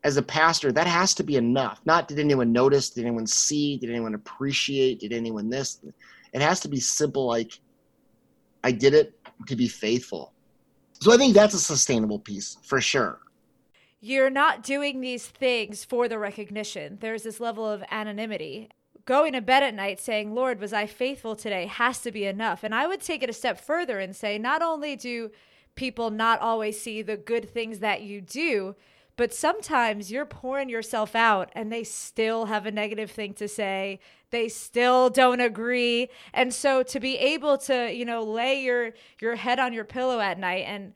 as 0.06 0.18
a 0.18 0.22
pastor, 0.22 0.72
that 0.72 0.86
has 0.86 1.16
to 1.16 1.24
be 1.24 1.36
enough. 1.36 1.82
Not 1.84 2.08
did 2.08 2.20
anyone 2.20 2.52
notice? 2.52 2.92
Did 2.92 3.06
anyone 3.06 3.26
see? 3.26 3.78
Did 3.78 3.90
anyone 3.90 4.14
appreciate? 4.14 5.00
Did 5.00 5.12
anyone 5.12 5.50
this? 5.50 5.82
It 6.32 6.42
has 6.44 6.60
to 6.60 6.68
be 6.68 6.80
simple, 6.80 7.26
like 7.26 7.60
I 8.64 8.72
did 8.72 8.94
it 8.94 9.18
to 9.48 9.56
be 9.56 9.68
faithful. 9.68 10.32
So 11.02 11.12
I 11.12 11.18
think 11.18 11.34
that's 11.34 11.56
a 11.56 11.60
sustainable 11.60 12.20
piece 12.20 12.58
for 12.62 12.80
sure. 12.80 13.20
You're 14.08 14.30
not 14.30 14.62
doing 14.62 15.02
these 15.02 15.26
things 15.26 15.84
for 15.84 16.08
the 16.08 16.20
recognition. 16.20 17.00
There's 17.02 17.24
this 17.24 17.40
level 17.40 17.68
of 17.68 17.84
anonymity. 17.90 18.70
Going 19.06 19.34
to 19.34 19.42
bed 19.42 19.64
at 19.64 19.74
night 19.74 20.00
saying, 20.00 20.36
Lord, 20.36 20.60
was 20.60 20.74
I 20.74 20.86
faithful 20.86 21.36
today 21.36 21.66
has 21.66 22.02
to 22.02 22.12
be 22.12 22.26
enough. 22.26 22.64
And 22.64 22.76
I 22.76 22.86
would 22.86 23.02
take 23.02 23.24
it 23.24 23.32
a 23.32 23.34
step 23.34 23.60
further 23.60 23.98
and 23.98 24.16
say, 24.16 24.38
not 24.38 24.62
only 24.62 24.96
do 24.96 25.32
people 25.74 26.12
not 26.12 26.40
always 26.40 26.80
see 26.80 27.02
the 27.02 27.18
good 27.18 27.50
things 27.50 27.80
that 27.80 28.04
you 28.04 28.22
do, 28.22 28.76
but 29.18 29.34
sometimes 29.34 30.12
you're 30.12 30.28
pouring 30.28 30.70
yourself 30.70 31.16
out 31.16 31.50
and 31.56 31.72
they 31.72 31.84
still 31.84 32.46
have 32.46 32.68
a 32.68 32.72
negative 32.72 33.10
thing 33.10 33.34
to 33.34 33.48
say. 33.48 34.00
They 34.30 34.50
still 34.50 35.10
don't 35.10 35.42
agree. 35.42 36.10
And 36.32 36.54
so 36.54 36.84
to 36.84 37.00
be 37.00 37.18
able 37.18 37.58
to, 37.58 37.92
you 37.92 38.06
know, 38.06 38.22
lay 38.22 38.62
your 38.62 38.94
your 39.20 39.36
head 39.36 39.58
on 39.58 39.74
your 39.74 39.84
pillow 39.84 40.20
at 40.20 40.38
night 40.38 40.66
and 40.68 40.94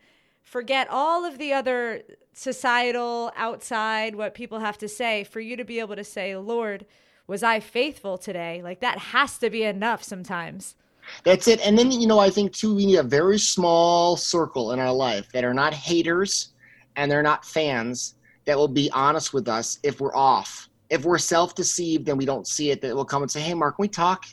forget 0.49 0.87
all 0.89 1.25
of 1.25 1.37
the 1.37 1.53
other 1.53 2.01
societal 2.33 3.31
outside 3.35 4.15
what 4.15 4.33
people 4.33 4.59
have 4.59 4.77
to 4.79 4.87
say 4.87 5.23
for 5.23 5.39
you 5.39 5.55
to 5.55 5.63
be 5.63 5.79
able 5.79 5.95
to 5.95 6.03
say, 6.03 6.35
"Lord, 6.35 6.85
was 7.27 7.43
I 7.43 7.59
faithful 7.59 8.17
today?" 8.17 8.61
Like 8.63 8.79
that 8.79 8.97
has 8.97 9.37
to 9.39 9.49
be 9.49 9.63
enough 9.63 10.03
sometimes. 10.03 10.75
That's 11.23 11.47
it. 11.47 11.59
And 11.61 11.77
then 11.77 11.91
you 11.91 12.07
know, 12.07 12.19
I 12.19 12.29
think 12.29 12.53
too 12.53 12.75
we 12.75 12.87
need 12.87 12.97
a 12.97 13.03
very 13.03 13.37
small 13.37 14.17
circle 14.17 14.71
in 14.71 14.79
our 14.79 14.91
life 14.91 15.31
that 15.33 15.43
are 15.43 15.53
not 15.53 15.73
haters 15.73 16.49
and 16.95 17.11
they're 17.11 17.23
not 17.23 17.45
fans 17.45 18.15
that 18.45 18.57
will 18.57 18.67
be 18.67 18.89
honest 18.91 19.31
with 19.33 19.47
us 19.47 19.77
if 19.83 20.01
we're 20.01 20.15
off. 20.15 20.67
If 20.89 21.05
we're 21.05 21.19
self 21.19 21.53
deceived 21.53 22.09
and 22.09 22.17
we 22.17 22.25
don't 22.25 22.47
see 22.47 22.71
it, 22.71 22.81
that 22.81 22.95
will 22.95 23.05
come 23.05 23.21
and 23.21 23.29
say, 23.29 23.41
Hey, 23.41 23.53
Mark, 23.53 23.75
can 23.75 23.83
we 23.83 23.87
talk? 23.87 24.25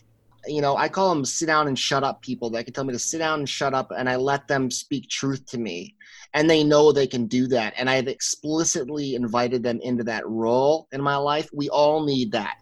You 0.46 0.62
know, 0.62 0.76
I 0.76 0.88
call 0.88 1.14
them 1.14 1.24
sit 1.24 1.46
down 1.46 1.68
and 1.68 1.78
shut 1.78 2.02
up 2.02 2.22
people 2.22 2.48
that 2.50 2.64
can 2.64 2.72
tell 2.72 2.84
me 2.84 2.94
to 2.94 2.98
sit 2.98 3.18
down 3.18 3.40
and 3.40 3.48
shut 3.48 3.74
up, 3.74 3.92
and 3.94 4.08
I 4.08 4.16
let 4.16 4.48
them 4.48 4.70
speak 4.70 5.10
truth 5.10 5.44
to 5.46 5.58
me. 5.58 5.95
And 6.34 6.48
they 6.48 6.64
know 6.64 6.92
they 6.92 7.06
can 7.06 7.26
do 7.26 7.46
that. 7.48 7.74
And 7.76 7.88
I've 7.88 8.08
explicitly 8.08 9.14
invited 9.14 9.62
them 9.62 9.80
into 9.82 10.04
that 10.04 10.26
role 10.26 10.88
in 10.92 11.00
my 11.00 11.16
life. 11.16 11.48
We 11.52 11.68
all 11.68 12.04
need 12.04 12.32
that. 12.32 12.56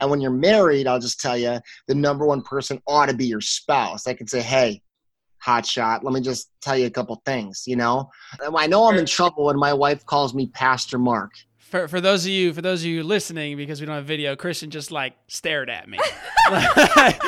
And 0.00 0.10
when 0.10 0.20
you're 0.20 0.30
married, 0.30 0.86
I'll 0.86 1.00
just 1.00 1.20
tell 1.20 1.36
you 1.36 1.60
the 1.86 1.94
number 1.94 2.26
one 2.26 2.42
person 2.42 2.80
ought 2.86 3.06
to 3.06 3.14
be 3.14 3.26
your 3.26 3.40
spouse. 3.40 4.06
I 4.06 4.14
can 4.14 4.26
say, 4.26 4.40
Hey, 4.40 4.82
hot 5.38 5.66
shot. 5.66 6.04
Let 6.04 6.12
me 6.12 6.20
just 6.20 6.50
tell 6.60 6.76
you 6.76 6.86
a 6.86 6.90
couple 6.90 7.20
things, 7.24 7.64
you 7.66 7.76
know. 7.76 8.10
I 8.54 8.66
know 8.66 8.88
I'm 8.88 8.98
in 8.98 9.06
trouble 9.06 9.46
when 9.46 9.58
my 9.58 9.72
wife 9.72 10.04
calls 10.06 10.34
me 10.34 10.46
Pastor 10.48 10.98
Mark. 10.98 11.32
For, 11.68 11.86
for 11.86 12.00
those 12.00 12.24
of 12.24 12.30
you 12.30 12.54
for 12.54 12.62
those 12.62 12.80
of 12.80 12.86
you 12.86 13.02
listening 13.02 13.58
because 13.58 13.78
we 13.78 13.86
don't 13.86 13.96
have 13.96 14.06
video, 14.06 14.34
Kristen 14.34 14.70
just 14.70 14.90
like 14.90 15.12
stared 15.26 15.68
at 15.68 15.86
me. 15.86 15.98
like, 16.50 17.18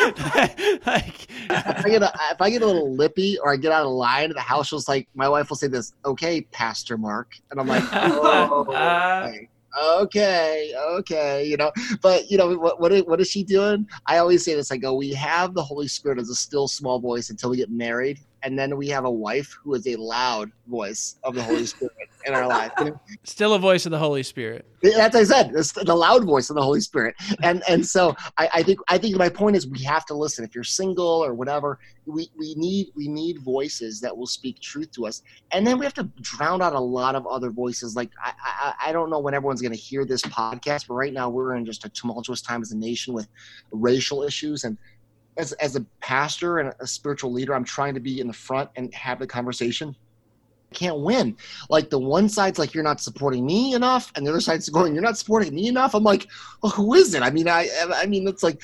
if, 0.80 0.86
I 0.86 1.82
get 1.86 2.02
a, 2.02 2.10
if 2.30 2.40
I 2.40 2.48
get 2.48 2.62
a 2.62 2.66
little 2.66 2.90
lippy 2.90 3.38
or 3.38 3.52
I 3.52 3.56
get 3.56 3.70
out 3.70 3.84
of 3.84 3.92
line, 3.92 4.32
the 4.32 4.40
house 4.40 4.72
was 4.72 4.88
like 4.88 5.08
my 5.14 5.28
wife 5.28 5.50
will 5.50 5.58
say 5.58 5.66
this, 5.66 5.92
"Okay, 6.06 6.40
Pastor 6.52 6.96
Mark," 6.96 7.34
and 7.50 7.60
I'm 7.60 7.66
like, 7.66 7.84
"Oh." 7.92 8.64
Uh, 8.72 9.30
okay, 10.00 10.72
okay, 10.74 11.44
you 11.44 11.58
know. 11.58 11.70
But 12.00 12.30
you 12.30 12.38
know 12.38 12.56
what? 12.56 12.80
What, 12.80 12.92
what 13.06 13.20
is 13.20 13.30
she 13.30 13.44
doing? 13.44 13.86
I 14.06 14.18
always 14.18 14.42
say 14.42 14.54
this. 14.54 14.72
I 14.72 14.78
go, 14.78 14.94
we 14.94 15.12
have 15.12 15.52
the 15.52 15.62
Holy 15.62 15.86
Spirit 15.86 16.18
as 16.18 16.30
a 16.30 16.34
still 16.34 16.66
small 16.66 16.98
voice 16.98 17.28
until 17.28 17.50
we 17.50 17.58
get 17.58 17.70
married, 17.70 18.20
and 18.42 18.58
then 18.58 18.76
we 18.76 18.88
have 18.88 19.04
a 19.04 19.10
wife 19.10 19.56
who 19.62 19.74
is 19.74 19.86
a 19.86 19.96
loud 19.96 20.50
voice 20.66 21.16
of 21.24 21.34
the 21.34 21.42
Holy 21.42 21.66
Spirit 21.66 21.92
in 22.26 22.34
our 22.34 22.46
life. 22.46 22.72
Still 23.24 23.54
a 23.54 23.58
voice 23.58 23.86
of 23.86 23.92
the 23.92 23.98
Holy 23.98 24.22
Spirit. 24.22 24.66
That's 24.82 25.14
I 25.14 25.24
said. 25.24 25.52
It's 25.54 25.72
the 25.72 25.94
loud 25.94 26.24
voice 26.24 26.48
of 26.48 26.56
the 26.56 26.62
Holy 26.62 26.80
Spirit. 26.80 27.14
And 27.42 27.62
and 27.68 27.84
so 27.84 28.16
I, 28.38 28.48
I 28.54 28.62
think 28.62 28.80
I 28.88 28.98
think 28.98 29.16
my 29.16 29.28
point 29.28 29.56
is 29.56 29.66
we 29.66 29.82
have 29.82 30.06
to 30.06 30.14
listen. 30.14 30.44
If 30.44 30.54
you're 30.54 30.64
single 30.64 31.06
or 31.06 31.34
whatever, 31.34 31.78
we, 32.06 32.30
we 32.38 32.54
need 32.54 32.88
we 32.94 33.08
need 33.08 33.40
voices 33.40 34.00
that 34.00 34.16
will 34.16 34.26
speak 34.26 34.60
truth 34.60 34.90
to 34.92 35.06
us. 35.06 35.22
And 35.52 35.66
then 35.66 35.78
we 35.78 35.84
have 35.84 35.94
to 35.94 36.04
drown 36.20 36.62
out 36.62 36.74
a 36.74 36.80
lot 36.80 37.14
of 37.14 37.26
other 37.26 37.50
voices. 37.50 37.94
Like 37.94 38.10
I 38.24 38.32
I, 38.42 38.74
I 38.86 38.92
don't 38.92 39.10
know 39.10 39.18
when 39.18 39.34
everyone's 39.34 39.60
gonna 39.60 39.74
hear 39.74 40.04
this 40.04 40.22
podcast, 40.22 40.88
but 40.88 40.94
right 40.94 41.12
now 41.12 41.28
we're 41.28 41.56
in 41.56 41.66
just 41.66 41.84
a 41.84 41.88
tumultuous 41.90 42.40
time 42.40 42.62
as 42.62 42.72
a 42.72 42.76
nation 42.76 43.12
with 43.12 43.28
racial 43.70 44.22
issues 44.22 44.64
and 44.64 44.78
as, 45.36 45.52
as 45.54 45.76
a 45.76 45.84
pastor 46.00 46.58
and 46.58 46.72
a 46.80 46.86
spiritual 46.86 47.32
leader, 47.32 47.54
I'm 47.54 47.64
trying 47.64 47.94
to 47.94 48.00
be 48.00 48.20
in 48.20 48.26
the 48.26 48.32
front 48.32 48.70
and 48.76 48.92
have 48.94 49.18
the 49.18 49.26
conversation. 49.26 49.94
I 50.70 50.74
can't 50.74 51.00
win. 51.00 51.36
Like 51.68 51.90
the 51.90 51.98
one 51.98 52.28
side's 52.28 52.58
like 52.58 52.74
you're 52.74 52.84
not 52.84 53.00
supporting 53.00 53.44
me 53.44 53.74
enough, 53.74 54.12
and 54.14 54.24
the 54.24 54.30
other 54.30 54.40
side's 54.40 54.68
going 54.70 54.94
you're 54.94 55.02
not 55.02 55.18
supporting 55.18 55.54
me 55.54 55.66
enough. 55.66 55.94
I'm 55.94 56.04
like, 56.04 56.28
well, 56.62 56.70
who 56.70 56.94
is 56.94 57.14
it? 57.14 57.22
I 57.22 57.30
mean, 57.30 57.48
I 57.48 57.68
I 57.92 58.06
mean, 58.06 58.28
it's 58.28 58.44
like, 58.44 58.60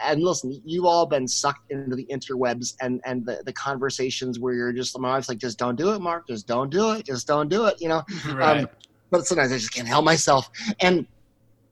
and 0.00 0.22
listen, 0.22 0.62
you've 0.64 0.84
all 0.84 1.06
been 1.06 1.26
sucked 1.26 1.72
into 1.72 1.96
the 1.96 2.06
interwebs 2.06 2.76
and 2.80 3.00
and 3.04 3.26
the, 3.26 3.42
the 3.44 3.52
conversations 3.52 4.38
where 4.38 4.54
you're 4.54 4.72
just 4.72 4.96
my 4.98 5.10
wife's 5.10 5.28
like, 5.28 5.38
just 5.38 5.58
don't 5.58 5.76
do 5.76 5.92
it, 5.92 6.00
Mark, 6.00 6.28
just 6.28 6.46
don't 6.46 6.70
do 6.70 6.92
it, 6.92 7.04
just 7.04 7.26
don't 7.26 7.48
do 7.48 7.66
it, 7.66 7.80
you 7.80 7.88
know. 7.88 8.02
Right. 8.30 8.60
Um, 8.60 8.68
but 9.10 9.26
sometimes 9.26 9.50
I 9.50 9.56
just 9.56 9.74
can't 9.74 9.88
help 9.88 10.04
myself. 10.04 10.50
And 10.80 11.06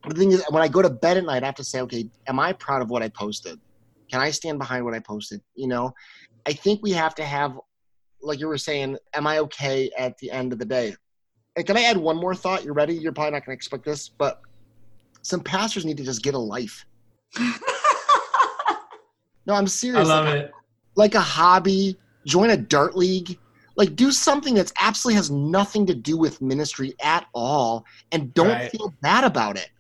the 0.09 0.15
thing 0.15 0.33
is, 0.33 0.45
when 0.51 0.63
I 0.63 0.69
go 0.69 0.83
to 0.83 0.91
bed 0.91 1.17
at 1.17 1.25
night, 1.25 1.43
I 1.43 1.47
have 1.47 1.55
to 1.57 1.65
say, 1.65 1.81
okay, 1.83 2.09
am 2.27 2.41
I 2.41 2.53
proud 2.53 2.83
of 2.83 2.91
what 2.91 3.03
I 3.03 3.09
posted? 3.09 3.61
Can 4.11 4.21
I 4.21 4.31
stand 4.31 4.59
behind 4.59 4.85
what 4.85 4.95
I 4.95 5.01
posted? 5.01 5.41
You 5.55 5.69
know, 5.69 5.93
I 6.47 6.53
think 6.53 6.81
we 6.83 6.93
have 6.93 7.15
to 7.17 7.25
have, 7.25 7.59
like 8.23 8.41
you 8.41 8.49
were 8.49 8.59
saying, 8.59 8.97
am 9.15 9.27
I 9.27 9.39
okay 9.41 9.91
at 9.99 10.17
the 10.19 10.31
end 10.31 10.53
of 10.53 10.59
the 10.59 10.65
day? 10.65 10.95
And 11.57 11.67
can 11.67 11.77
I 11.77 11.83
add 11.83 11.97
one 11.97 12.17
more 12.17 12.35
thought? 12.35 12.65
You're 12.65 12.75
ready? 12.75 12.95
You're 12.95 13.13
probably 13.13 13.33
not 13.33 13.45
going 13.45 13.57
to 13.57 13.59
expect 13.59 13.85
this, 13.85 14.09
but 14.09 14.41
some 15.23 15.41
pastors 15.41 15.85
need 15.85 15.97
to 15.97 16.05
just 16.05 16.23
get 16.23 16.35
a 16.35 16.39
life. 16.39 16.85
No, 19.49 19.55
I'm 19.55 19.67
serious. 19.67 20.07
I 20.07 20.15
love 20.15 20.27
like, 20.27 20.35
it. 20.37 20.53
Like 20.95 21.15
a 21.15 21.21
hobby, 21.21 21.99
join 22.27 22.51
a 22.51 22.57
dart 22.57 22.97
league. 22.97 23.39
Like 23.77 23.97
do 23.97 24.13
something 24.13 24.55
that's 24.55 24.73
absolutely 24.79 25.17
has 25.17 25.31
nothing 25.31 25.87
to 25.87 25.95
do 25.95 26.19
with 26.19 26.43
ministry 26.43 26.95
at 27.03 27.27
all 27.33 27.85
and 28.13 28.35
don't 28.35 28.49
Right. 28.49 28.71
feel 28.71 28.95
bad 29.01 29.25
about 29.25 29.57
it. 29.57 29.71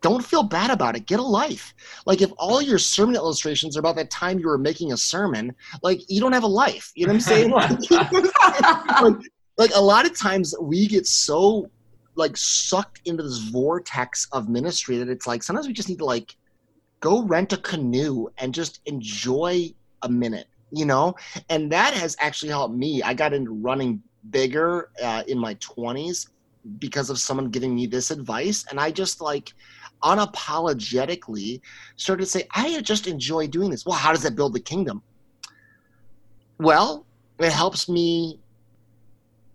Don't 0.00 0.24
feel 0.24 0.42
bad 0.42 0.70
about 0.70 0.96
it. 0.96 1.06
Get 1.06 1.18
a 1.18 1.22
life. 1.22 1.74
Like 2.06 2.22
if 2.22 2.30
all 2.38 2.62
your 2.62 2.78
sermon 2.78 3.16
illustrations 3.16 3.76
are 3.76 3.80
about 3.80 3.96
that 3.96 4.10
time 4.10 4.38
you 4.38 4.46
were 4.46 4.58
making 4.58 4.92
a 4.92 4.96
sermon, 4.96 5.54
like 5.82 6.00
you 6.08 6.20
don't 6.20 6.32
have 6.32 6.44
a 6.44 6.48
life. 6.48 6.92
You 6.94 7.06
know 7.06 7.14
what 7.14 7.16
I'm 7.16 7.20
saying? 7.20 7.50
like, 9.02 9.30
like 9.56 9.70
a 9.74 9.80
lot 9.80 10.06
of 10.06 10.16
times 10.16 10.54
we 10.60 10.86
get 10.86 11.06
so 11.06 11.70
like 12.18 12.36
sucked 12.36 13.00
into 13.04 13.22
this 13.22 13.38
vortex 13.38 14.26
of 14.32 14.48
ministry 14.48 14.98
that 14.98 15.08
it's 15.08 15.26
like 15.26 15.42
sometimes 15.42 15.66
we 15.66 15.72
just 15.72 15.88
need 15.88 15.98
to 15.98 16.04
like 16.04 16.36
go 17.00 17.22
rent 17.22 17.52
a 17.52 17.56
canoe 17.58 18.26
and 18.38 18.52
just 18.52 18.80
enjoy 18.86 19.72
a 20.02 20.08
minute 20.08 20.48
you 20.72 20.84
know 20.84 21.14
and 21.48 21.70
that 21.70 21.94
has 21.94 22.16
actually 22.18 22.48
helped 22.48 22.74
me 22.74 23.02
i 23.02 23.14
got 23.14 23.32
into 23.32 23.52
running 23.52 24.02
bigger 24.30 24.90
uh, 25.02 25.22
in 25.28 25.38
my 25.38 25.54
20s 25.56 26.28
because 26.78 27.08
of 27.08 27.18
someone 27.18 27.48
giving 27.50 27.74
me 27.74 27.86
this 27.86 28.10
advice 28.10 28.66
and 28.70 28.80
i 28.80 28.90
just 28.90 29.20
like 29.20 29.54
unapologetically 30.02 31.60
started 31.96 32.24
to 32.24 32.30
say 32.30 32.46
i 32.52 32.80
just 32.80 33.06
enjoy 33.06 33.46
doing 33.46 33.70
this. 33.70 33.84
Well 33.84 33.96
how 33.96 34.12
does 34.12 34.22
that 34.22 34.36
build 34.36 34.54
the 34.54 34.60
kingdom? 34.60 35.02
Well 36.58 37.06
it 37.38 37.52
helps 37.52 37.88
me 37.88 38.40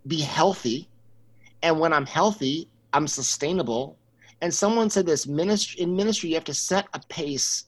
be 0.06 0.20
healthy. 0.20 0.88
And 1.62 1.78
when 1.80 1.92
i'm 1.92 2.06
healthy 2.06 2.68
i'm 2.92 3.06
sustainable. 3.06 3.98
And 4.40 4.52
someone 4.52 4.90
said 4.90 5.06
this 5.06 5.26
ministry 5.26 5.80
in 5.80 5.96
ministry 5.96 6.30
you 6.30 6.34
have 6.36 6.44
to 6.44 6.54
set 6.54 6.86
a 6.94 7.00
pace 7.08 7.66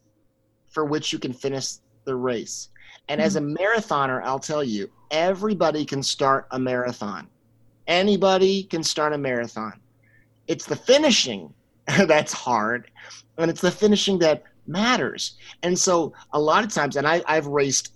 for 0.69 0.85
which 0.85 1.13
you 1.13 1.19
can 1.19 1.33
finish 1.33 1.75
the 2.05 2.15
race. 2.15 2.69
And 3.09 3.21
as 3.21 3.37
a 3.37 3.41
mm-hmm. 3.41 3.57
marathoner 3.57 4.23
i'll 4.23 4.39
tell 4.39 4.65
you 4.65 4.91
everybody 5.11 5.85
can 5.85 6.03
start 6.03 6.47
a 6.51 6.59
marathon. 6.59 7.29
Anybody 7.87 8.65
can 8.65 8.83
start 8.83 9.13
a 9.13 9.19
marathon. 9.19 9.81
It's 10.49 10.67
the 10.67 10.77
finishing 10.77 11.53
that's 12.07 12.33
hard. 12.33 12.91
And 13.39 13.51
it's 13.51 13.61
the 13.61 13.71
finishing 13.71 14.19
that 14.21 14.45
matters. 14.67 15.37
And 15.63 15.79
so 15.79 16.13
a 16.33 16.41
lot 16.41 16.65
of 16.65 16.73
times 16.73 16.97
and 16.97 17.07
I, 17.07 17.23
i've 17.27 17.47
raced 17.47 17.93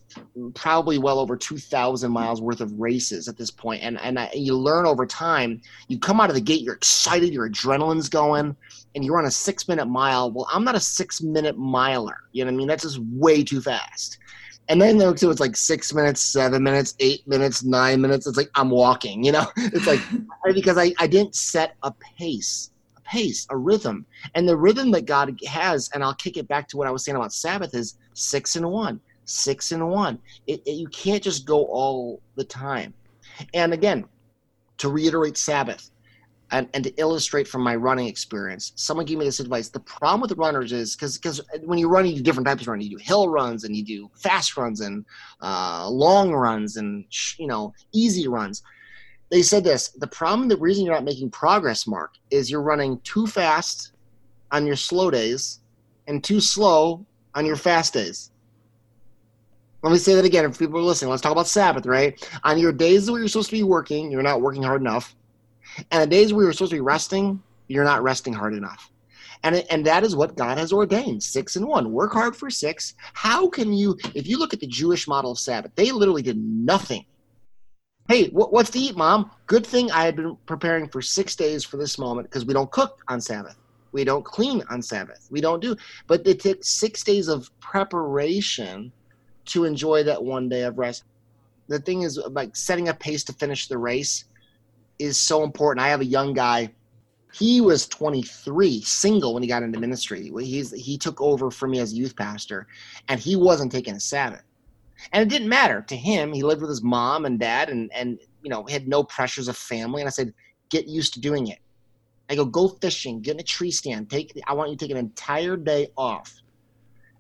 probably 0.55 0.99
well 0.99 1.19
over 1.21 1.37
2000 1.37 2.11
miles 2.11 2.43
worth 2.43 2.61
of 2.61 2.73
races 2.81 3.29
at 3.29 3.37
this 3.37 3.51
point 3.51 3.83
and 3.83 3.99
and 4.01 4.19
I, 4.19 4.31
you 4.35 4.57
learn 4.57 4.87
over 4.87 5.07
time 5.07 5.61
you 5.89 5.99
come 5.99 6.21
out 6.21 6.31
of 6.31 6.35
the 6.35 6.41
gate 6.41 6.63
you're 6.63 6.75
excited 6.75 7.33
your 7.33 7.49
adrenaline's 7.49 8.09
going 8.09 8.57
and 8.95 9.05
you're 9.05 9.19
on 9.19 9.27
a 9.27 9.31
six 9.31 9.69
minute 9.69 9.87
mile. 9.87 10.31
Well 10.31 10.49
i'm 10.53 10.65
not 10.65 10.75
a 10.75 10.81
six 10.81 11.23
minute 11.23 11.57
miler 11.57 12.17
you 12.33 12.45
know 12.45 12.51
what 12.51 12.55
i 12.55 12.59
mean? 12.59 12.69
That's 12.69 12.83
just 12.83 12.99
way 12.99 13.45
too 13.45 13.61
fast. 13.61 14.19
And 14.69 14.81
then 14.81 15.01
so 15.17 15.31
it's 15.31 15.41
like 15.41 15.57
six 15.57 15.93
minutes 15.93 16.21
seven 16.21 16.63
minutes 16.63 16.95
eight 17.01 17.27
minutes 17.27 17.63
nine 17.63 18.01
minutes. 18.01 18.27
It's 18.27 18.37
like 18.37 18.51
i'm 18.55 18.71
walking 18.71 19.25
you 19.25 19.33
know? 19.33 19.47
It's 19.57 19.87
like 19.87 20.01
because 20.55 20.79
i, 20.79 20.93
I 20.99 21.07
didn't 21.07 21.35
set 21.35 21.77
a 21.83 21.93
pace 22.19 22.71
pace 23.11 23.47
a 23.51 23.57
rhythm 23.57 24.07
and 24.35 24.49
the 24.49 24.57
rhythm 24.57 24.91
that 24.91 25.05
god 25.05 25.39
has 25.47 25.91
and 25.93 26.05
i'll 26.05 26.15
kick 26.15 26.37
it 26.37 26.47
back 26.49 26.69
to 26.69 26.77
what 26.77 26.87
i 26.87 26.91
was 26.91 27.05
saying 27.05 27.17
about 27.17 27.33
sabbath 27.33 27.75
is 27.75 27.97
six 28.15 28.57
and 28.57 28.71
one 28.71 29.01
six 29.31 29.73
and 29.73 29.89
one. 29.89 30.19
It, 30.47 30.63
it, 30.67 30.73
you 30.73 30.89
can't 30.89 31.23
just 31.23 31.47
go 31.47 31.65
all 31.67 32.21
the 32.37 32.45
time. 32.45 32.93
And 33.55 33.73
again, 33.73 34.05
to 34.79 34.89
reiterate 34.89 35.37
Sabbath 35.37 35.91
and, 36.51 36.69
and 36.75 36.85
to 36.85 36.91
illustrate 36.97 37.47
from 37.47 37.63
my 37.63 37.77
running 37.77 38.09
experience, 38.09 38.73
someone 38.75 39.07
gave 39.07 39.19
me 39.19 39.25
this 39.25 39.41
advice. 39.41 39.69
The 39.69 39.81
problem 39.81 40.21
with 40.23 40.33
runners 40.33 40.73
is 40.73 40.97
because 40.97 41.17
because 41.17 41.41
when 41.65 41.79
you 41.79 41.89
run, 41.89 42.07
you 42.07 42.17
do 42.17 42.23
different 42.23 42.47
types 42.47 42.63
of 42.63 42.69
running. 42.69 42.87
You 42.89 42.99
do 42.99 43.05
hill 43.05 43.29
runs 43.29 43.65
and 43.65 43.77
you 43.77 43.85
do 43.85 44.11
fast 44.17 44.57
runs 44.57 44.81
and 44.81 45.05
uh, 45.41 45.89
long 45.89 46.33
runs 46.33 46.77
and 46.77 47.05
you 47.39 47.47
know 47.47 47.73
easy 47.93 48.27
runs. 48.27 48.63
They 49.31 49.43
said 49.43 49.65
this: 49.65 49.89
the 49.91 50.07
problem, 50.07 50.49
the 50.49 50.57
reason 50.57 50.85
you're 50.85 50.95
not 50.95 51.05
making 51.05 51.31
progress, 51.31 51.87
Mark, 51.87 52.15
is 52.31 52.51
you're 52.51 52.63
running 52.63 53.01
too 53.01 53.27
fast 53.27 53.93
on 54.51 54.67
your 54.67 54.77
slow 54.77 55.11
days 55.11 55.61
and 56.09 56.23
too 56.23 56.41
slow 56.41 57.07
on 57.35 57.47
your 57.47 57.57
fast 57.57 57.95
days. 57.95 58.33
Let 59.83 59.93
me 59.93 59.99
say 59.99 60.15
that 60.15 60.25
again. 60.25 60.45
If 60.45 60.59
people 60.59 60.79
are 60.79 60.83
listening, 60.83 61.11
let's 61.11 61.23
talk 61.23 61.33
about 61.33 61.47
Sabbath, 61.47 61.87
right? 61.87 62.29
On 62.45 62.59
your 62.59 62.73
days 62.73 63.11
where 63.11 63.21
you're 63.21 63.29
supposed 63.29 63.51
to 63.51 63.57
be 63.57 63.63
working, 63.63 64.11
you're 64.11 64.23
not 64.23 64.43
working 64.43 64.63
hard 64.63 64.83
enough. 64.83 65.15
And 65.91 66.03
the 66.03 66.07
days 66.07 66.33
where 66.33 66.45
you're 66.45 66.53
supposed 66.53 66.73
to 66.73 66.77
be 66.77 66.81
resting, 66.81 67.43
you're 67.69 67.85
not 67.85 68.03
resting 68.03 68.35
hard 68.35 68.55
enough. 68.55 68.91
And, 69.43 69.65
and 69.71 69.87
that 69.87 70.05
is 70.05 70.15
what 70.15 70.37
God 70.37 70.59
has 70.59 70.71
ordained 70.73 71.23
six 71.23 71.57
and 71.57 71.67
one. 71.67 71.93
Work 71.93 72.13
hard 72.13 72.37
for 72.37 72.51
six. 72.51 72.95
How 73.15 73.49
can 73.49 73.73
you, 73.73 73.97
if 74.15 74.27
you 74.27 74.39
look 74.39 74.53
at 74.53 74.61
the 74.61 74.67
Jewish 74.67 75.09
model 75.09 75.31
of 75.31 75.39
Sabbath, 75.39 75.73
they 75.77 75.93
literally 75.93 76.21
did 76.21 76.37
nothing. 76.37 77.07
Hey, 78.09 78.29
what, 78.31 78.53
what's 78.53 78.71
to 78.71 78.79
eat, 78.79 78.97
mom? 78.97 79.31
Good 79.47 79.67
thing 79.67 79.91
I 79.93 80.05
had 80.05 80.17
been 80.17 80.37
preparing 80.47 80.89
for 80.89 81.01
six 81.01 81.37
days 81.37 81.65
for 81.65 81.77
this 81.77 81.99
moment 81.99 82.29
because 82.29 82.45
we 82.45 82.55
don't 82.55 82.71
cook 82.71 82.99
on 83.09 83.21
Sabbath. 83.21 83.57
We 83.93 84.05
don't 84.05 84.25
clean 84.25 84.63
on 84.71 84.83
Sabbath. 84.83 85.29
We 85.31 85.41
don't 85.41 85.61
do, 85.61 85.77
but 86.07 86.27
it 86.27 86.41
took 86.41 86.65
six 86.65 87.03
days 87.03 87.29
of 87.29 87.49
preparation 87.61 88.93
to 89.47 89.65
enjoy 89.65 90.03
that 90.05 90.23
one 90.23 90.49
day 90.49 90.63
of 90.63 90.79
rest. 90.79 91.05
The 91.69 91.79
thing 91.81 92.03
is, 92.03 92.19
like 92.31 92.57
setting 92.57 92.89
a 92.89 92.95
pace 92.95 93.25
to 93.25 93.33
finish 93.33 93.69
the 93.69 93.79
race 93.79 94.25
is 94.99 95.17
so 95.17 95.43
important. 95.43 95.85
I 95.85 95.89
have 95.89 96.01
a 96.01 96.05
young 96.05 96.35
guy. 96.35 96.73
He 97.33 97.61
was 97.61 97.87
23, 97.87 98.81
single 98.83 99.35
when 99.35 99.43
he 99.43 99.49
got 99.49 99.63
into 99.63 99.79
ministry. 99.79 100.33
He's 100.41 100.73
he 100.73 100.99
took 100.99 101.21
over 101.21 101.51
for 101.51 101.69
me 101.69 101.79
as 101.79 101.93
a 101.93 101.97
youth 101.97 102.17
pastor, 102.17 102.67
and 103.09 103.21
he 103.21 103.37
wasn't 103.37 103.71
taking 103.71 103.95
a 103.95 104.01
Sabbath. 104.01 104.43
And 105.13 105.23
it 105.23 105.29
didn't 105.29 105.49
matter. 105.49 105.83
To 105.83 105.97
him. 105.97 106.33
He 106.33 106.43
lived 106.43 106.61
with 106.61 106.71
his 106.71 106.83
mom 106.83 107.25
and 107.25 107.39
dad, 107.39 107.71
and 107.71 107.91
and 107.93 108.19
you 108.43 108.51
know 108.51 108.65
had 108.67 108.89
no 108.89 109.03
pressures 109.05 109.49
of 109.49 109.57
family. 109.57 110.03
And 110.03 110.09
I 110.09 110.11
said, 110.11 110.33
get 110.71 110.89
used 110.89 111.15
to 111.15 111.21
doing 111.21 111.49
it. 111.49 111.59
I 112.29 112.37
go, 112.37 112.45
go 112.45 112.69
fishing, 112.69 113.21
get 113.21 113.35
in 113.35 113.41
a 113.41 113.45
tree 113.45 113.71
stand. 113.71 114.09
Take 114.09 114.33
I 114.47 114.53
want 114.55 114.71
you 114.71 114.77
to 114.77 114.85
take 114.85 114.93
an 114.93 114.97
entire 114.97 115.57
day 115.57 115.89
off. 115.97 116.33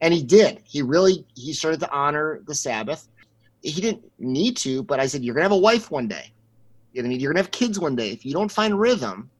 And 0.00 0.14
he 0.14 0.22
did. 0.22 0.60
He 0.64 0.82
really 0.82 1.26
he 1.34 1.52
started 1.52 1.80
to 1.80 1.90
honor 1.90 2.40
the 2.46 2.54
sabbath. 2.54 3.08
He 3.62 3.80
didn't 3.80 4.10
need 4.18 4.56
to 4.58 4.82
but 4.82 5.00
i 5.00 5.06
said 5.06 5.22
you're 5.22 5.34
gonna 5.34 5.44
have 5.44 5.52
a 5.52 5.56
wife 5.56 5.90
one 5.90 6.08
day. 6.08 6.32
You're 6.92 7.04
gonna, 7.04 7.16
you're 7.16 7.32
gonna 7.32 7.42
have 7.42 7.50
kids 7.50 7.78
one 7.78 7.96
day. 7.96 8.10
If 8.10 8.24
you 8.24 8.32
don't 8.32 8.50
find 8.50 8.78
rhythm 8.78 9.30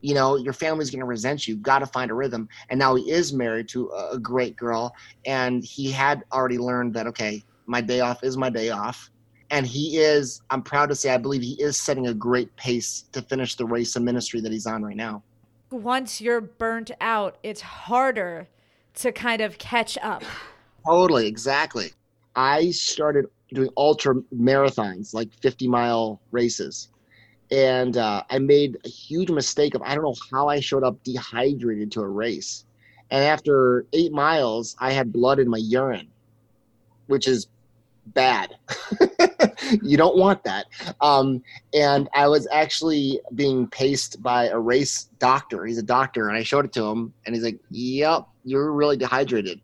you 0.00 0.14
know 0.14 0.36
your 0.36 0.52
family's 0.52 0.90
gonna 0.90 1.04
resent 1.04 1.46
you. 1.46 1.54
You've 1.54 1.62
got 1.62 1.80
to 1.80 1.86
find 1.86 2.10
a 2.10 2.14
rhythm. 2.14 2.48
And 2.70 2.78
now 2.78 2.94
he 2.94 3.10
is 3.10 3.32
married 3.32 3.68
to 3.70 3.90
a 4.12 4.18
great 4.18 4.56
girl. 4.56 4.94
And 5.26 5.64
he 5.64 5.90
had 5.90 6.24
already 6.32 6.58
learned 6.58 6.94
that 6.94 7.06
okay 7.08 7.42
my 7.68 7.80
day 7.80 8.00
off 8.00 8.24
is 8.24 8.36
my 8.36 8.50
day 8.50 8.70
off 8.70 9.10
and 9.50 9.66
he 9.66 9.98
is 9.98 10.42
i'm 10.50 10.62
proud 10.62 10.88
to 10.88 10.94
say 10.94 11.10
i 11.10 11.18
believe 11.18 11.42
he 11.42 11.54
is 11.62 11.78
setting 11.78 12.08
a 12.08 12.14
great 12.14 12.54
pace 12.56 13.04
to 13.12 13.22
finish 13.22 13.54
the 13.54 13.64
race 13.64 13.94
of 13.96 14.02
ministry 14.02 14.40
that 14.40 14.52
he's 14.52 14.66
on 14.66 14.82
right 14.82 14.96
now 14.96 15.22
once 15.70 16.20
you're 16.20 16.40
burnt 16.40 16.90
out 17.00 17.38
it's 17.42 17.60
harder 17.60 18.48
to 18.98 19.12
kind 19.12 19.40
of 19.40 19.58
catch 19.58 19.96
up. 20.02 20.22
Totally, 20.84 21.26
exactly. 21.26 21.92
I 22.34 22.70
started 22.70 23.26
doing 23.52 23.70
ultra 23.76 24.16
marathons, 24.34 25.14
like 25.14 25.32
50 25.40 25.68
mile 25.68 26.20
races. 26.30 26.88
And 27.50 27.96
uh, 27.96 28.24
I 28.28 28.38
made 28.38 28.76
a 28.84 28.88
huge 28.88 29.30
mistake 29.30 29.74
of 29.74 29.82
I 29.82 29.94
don't 29.94 30.04
know 30.04 30.14
how 30.30 30.48
I 30.48 30.60
showed 30.60 30.84
up 30.84 31.02
dehydrated 31.04 31.90
to 31.92 32.00
a 32.02 32.08
race. 32.08 32.64
And 33.10 33.24
after 33.24 33.86
eight 33.94 34.12
miles, 34.12 34.76
I 34.80 34.92
had 34.92 35.12
blood 35.12 35.38
in 35.38 35.48
my 35.48 35.58
urine, 35.58 36.08
which 37.06 37.26
is 37.26 37.46
bad. 38.14 38.56
you 39.82 39.96
don't 39.96 40.16
want 40.16 40.42
that. 40.44 40.66
Um, 41.00 41.42
and 41.74 42.08
I 42.14 42.28
was 42.28 42.46
actually 42.50 43.20
being 43.34 43.66
paced 43.68 44.22
by 44.22 44.48
a 44.48 44.58
race 44.58 45.08
doctor. 45.18 45.64
He's 45.64 45.78
a 45.78 45.82
doctor, 45.82 46.28
and 46.28 46.36
I 46.36 46.42
showed 46.42 46.64
it 46.64 46.72
to 46.74 46.84
him, 46.84 47.12
and 47.26 47.34
he's 47.34 47.44
like, 47.44 47.58
"Yep, 47.70 48.26
you're 48.44 48.72
really 48.72 48.96
dehydrated." 48.96 49.60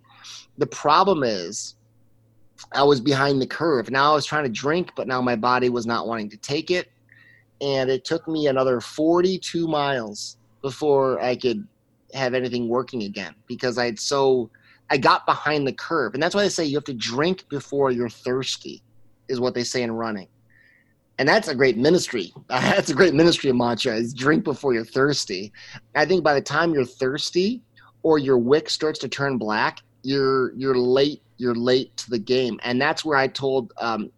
The 0.58 0.66
problem 0.66 1.22
is, 1.24 1.74
I 2.72 2.82
was 2.82 3.00
behind 3.00 3.40
the 3.40 3.46
curve. 3.46 3.90
Now 3.90 4.12
I 4.12 4.14
was 4.14 4.26
trying 4.26 4.44
to 4.44 4.50
drink, 4.50 4.92
but 4.96 5.06
now 5.06 5.20
my 5.20 5.36
body 5.36 5.68
was 5.68 5.86
not 5.86 6.06
wanting 6.06 6.30
to 6.30 6.36
take 6.36 6.70
it, 6.70 6.90
and 7.60 7.90
it 7.90 8.04
took 8.04 8.26
me 8.28 8.46
another 8.46 8.80
42 8.80 9.66
miles 9.66 10.36
before 10.62 11.20
I 11.20 11.36
could 11.36 11.66
have 12.14 12.34
anything 12.34 12.68
working 12.68 13.02
again 13.02 13.34
because 13.46 13.76
I 13.76 13.86
had 13.86 13.98
so 13.98 14.50
I 14.90 14.96
got 14.96 15.26
behind 15.26 15.66
the 15.66 15.72
curve. 15.72 16.14
And 16.14 16.22
that's 16.22 16.34
why 16.34 16.42
they 16.42 16.48
say 16.48 16.64
you 16.64 16.76
have 16.76 16.84
to 16.84 16.94
drink 16.94 17.48
before 17.48 17.90
you're 17.90 18.08
thirsty, 18.08 18.82
is 19.28 19.40
what 19.40 19.54
they 19.54 19.64
say 19.64 19.82
in 19.82 19.92
running. 19.92 20.28
And 21.18 21.28
that's 21.28 21.48
a 21.48 21.54
great 21.54 21.76
ministry. 21.76 22.32
That's 22.48 22.90
a 22.90 22.94
great 22.94 23.14
ministry 23.14 23.52
mantra 23.52 23.94
is 23.94 24.12
drink 24.12 24.42
before 24.42 24.74
you're 24.74 24.84
thirsty. 24.84 25.52
I 25.94 26.04
think 26.04 26.24
by 26.24 26.34
the 26.34 26.40
time 26.40 26.74
you're 26.74 26.84
thirsty 26.84 27.62
or 28.02 28.18
your 28.18 28.36
wick 28.36 28.68
starts 28.68 28.98
to 28.98 29.08
turn 29.08 29.38
black, 29.38 29.78
you're 30.02 30.52
you're 30.56 30.76
late, 30.76 31.22
you're 31.36 31.54
late 31.54 31.96
to 31.98 32.10
the 32.10 32.18
game. 32.18 32.58
And 32.64 32.80
that's 32.80 33.04
where 33.04 33.16
I 33.16 33.28
told 33.28 33.72
um, 33.80 34.10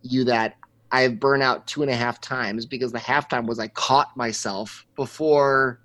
you 0.00 0.24
that 0.24 0.56
I 0.92 1.02
have 1.02 1.20
burned 1.20 1.42
out 1.42 1.66
two 1.66 1.82
and 1.82 1.90
a 1.90 1.94
half 1.94 2.20
times 2.22 2.64
because 2.64 2.90
the 2.90 2.98
halftime 2.98 3.46
was 3.46 3.58
I 3.58 3.68
caught 3.68 4.16
myself 4.16 4.86
before 4.96 5.80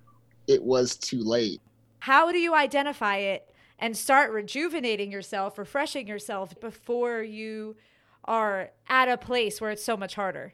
it 0.47 0.63
was 0.63 0.95
too 0.95 1.21
late. 1.21 1.61
How 1.99 2.31
do 2.31 2.37
you 2.37 2.55
identify 2.55 3.17
it 3.17 3.49
and 3.79 3.95
start 3.95 4.31
rejuvenating 4.31 5.11
yourself, 5.11 5.57
refreshing 5.57 6.07
yourself 6.07 6.59
before 6.59 7.21
you 7.21 7.75
are 8.25 8.71
at 8.87 9.09
a 9.09 9.17
place 9.17 9.61
where 9.61 9.71
it's 9.71 9.83
so 9.83 9.97
much 9.97 10.15
harder? 10.15 10.53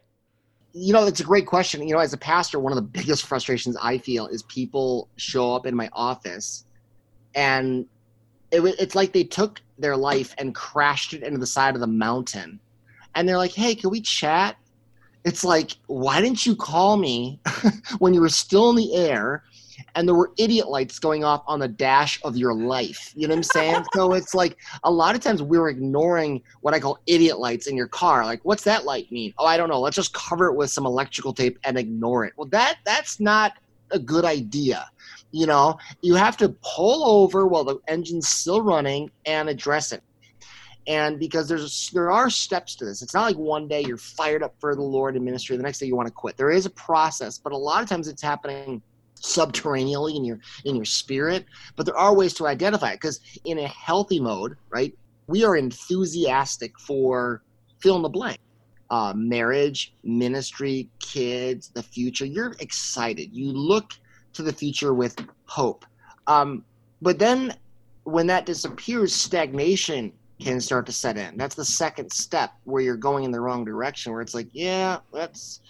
You 0.74 0.94
know, 0.94 1.06
it's 1.06 1.20
a 1.20 1.24
great 1.24 1.46
question. 1.46 1.88
You 1.88 1.96
know, 1.96 2.00
as 2.00 2.13
a 2.13 2.18
pastor, 2.18 2.60
one 2.60 2.72
of 2.72 2.78
the 2.78 2.82
biggest 3.00 3.25
frustrations 3.25 3.78
I 3.82 3.98
feel 3.98 4.28
is 4.28 4.44
people 4.44 5.10
show 5.18 5.56
up 5.56 5.66
in 5.66 5.75
my 5.75 5.90
office 5.94 6.66
and 7.36 7.86
it, 8.51 8.62
it's 8.80 8.96
like 8.96 9.13
they 9.13 9.24
took 9.24 9.62
their 9.78 9.96
life 9.96 10.36
and 10.38 10.54
crashed 10.54 11.13
it 11.13 11.24
into 11.24 11.40
the 11.40 11.48
side 11.48 11.75
of 11.75 11.82
the 11.82 11.88
mountain. 11.88 12.60
And 13.16 13.28
they're 13.28 13.38
like, 13.38 13.54
hey, 13.54 13.75
can 13.75 13.90
we 13.90 14.01
chat? 14.01 14.58
It's 15.24 15.44
like, 15.44 15.72
why 15.88 16.22
didn't 16.22 16.46
you 16.46 16.56
call 16.56 16.98
me 16.98 17.40
when 18.00 18.13
you 18.13 18.22
were 18.22 18.30
still 18.30 18.70
in 18.72 18.75
the 18.75 18.96
air 18.96 19.44
and 19.96 20.08
there 20.08 20.16
were 20.16 20.32
idiot 20.38 20.70
lights 20.70 21.00
going 21.00 21.24
off 21.24 21.44
on 21.48 21.60
the 21.60 21.68
dash 21.68 22.20
of 22.24 22.36
your 22.38 22.54
life. 22.54 23.13
You 23.16 23.28
know 23.28 23.34
what 23.34 23.40
I'm 23.40 23.44
saying? 23.44 23.84
so 23.94 24.13
it's 24.13 24.34
like 24.34 24.58
a 24.84 24.92
lot 24.92 25.16
of 25.16 25.22
times 25.22 25.42
we're 25.42 25.70
ignoring 25.70 26.42
what 26.62 26.74
I 26.74 26.80
call 26.80 27.00
idiot 27.08 27.40
lights 27.40 27.68
in 27.68 27.75
your 27.75 27.88
car. 27.88 28.25
Like, 28.25 28.44
what's 28.44 28.63
that 28.63 28.86
light 28.86 29.12
mean? 29.12 29.34
Oh, 29.38 29.46
I 29.46 29.58
don't 29.58 29.70
know. 29.70 29.80
Let's 29.80 29.96
just 29.96 30.13
cover 30.13 30.48
it 30.48 30.56
with 30.56 30.72
some 30.72 30.86
electrical 30.86 31.34
tape 31.34 31.60
and 31.63 31.78
ignore 31.78 32.25
it. 32.25 32.34
Well, 32.38 32.48
that 32.50 32.80
that's 32.86 33.20
not 33.20 33.54
a 33.92 34.00
good 34.00 34.25
idea. 34.25 34.90
You 35.32 35.46
know, 35.46 35.78
you 36.01 36.16
have 36.16 36.38
to 36.38 36.50
pull 36.62 37.06
over 37.06 37.48
while 37.48 37.63
the 37.63 37.78
engine's 37.88 38.28
still 38.28 38.62
running 38.62 39.12
and 39.25 39.50
address 39.50 39.92
it. 39.92 40.04
And 40.88 41.20
because 41.20 41.48
there's 41.48 41.92
there 41.92 42.12
are 42.12 42.30
steps 42.30 42.75
to 42.78 42.86
this. 42.86 43.01
It's 43.01 43.13
not 43.13 43.24
like 43.24 43.38
one 43.38 43.68
day 43.68 43.82
you're 43.82 43.98
fired 43.98 44.42
up 44.42 44.56
for 44.60 44.75
the 44.75 44.82
Lord 44.82 45.16
and 45.16 45.24
ministry, 45.24 45.56
the 45.56 45.63
next 45.63 45.80
day 45.80 45.86
you 45.86 45.96
want 45.96 46.08
to 46.08 46.13
quit. 46.13 46.38
There 46.38 46.50
is 46.50 46.66
a 46.66 46.72
process, 46.72 47.38
but 47.38 47.54
a 47.54 47.58
lot 47.58 47.84
of 47.84 47.90
times 47.90 48.08
it's 48.08 48.22
happening 48.22 48.82
subterraneally 49.22 50.16
in 50.16 50.25
your 50.25 50.40
in 50.66 50.75
your 50.75 50.86
spirit 50.86 51.46
but 51.75 51.86
there 51.86 51.98
are 51.98 52.16
ways 52.16 52.34
to 52.34 52.48
identify 52.48 52.92
it 52.92 52.96
because 52.96 53.20
in 53.46 53.60
a 53.60 53.68
healthy 53.68 54.20
mode 54.20 54.58
right 54.70 54.96
we 55.28 55.46
are 55.46 55.56
enthusiastic 55.56 56.78
for 56.80 57.42
fill 57.80 57.96
in 57.96 58.01
the 58.01 58.10
blank. 58.10 58.38
Uh, 58.90 59.13
marriage 59.16 59.94
ministry 60.04 60.90
kids 61.00 61.70
the 61.70 61.82
future 61.82 62.25
you're 62.25 62.54
excited. 62.60 63.30
You 63.32 63.51
look 63.54 63.94
to 64.34 64.44
the 64.44 64.51
future 64.51 64.94
with 64.94 65.16
hope. 65.46 65.86
Um, 66.28 66.66
but 67.01 67.18
then 67.18 67.56
when 68.04 68.28
that 68.28 68.46
disappears 68.46 69.16
stagnation 69.16 70.12
can 70.42 70.60
start 70.60 70.86
to 70.88 70.92
set 70.92 71.18
in. 71.18 71.38
That's 71.38 71.56
the 71.56 71.63
second 71.63 72.12
step 72.12 72.51
where 72.66 72.82
you're 72.82 72.98
going 72.98 73.24
in 73.24 73.32
the 73.32 73.40
wrong 73.40 73.63
direction 73.63 74.12
where 74.12 74.22
it's 74.22 74.34
like 74.34 74.50
yeah 74.51 74.98
that's 75.13 75.62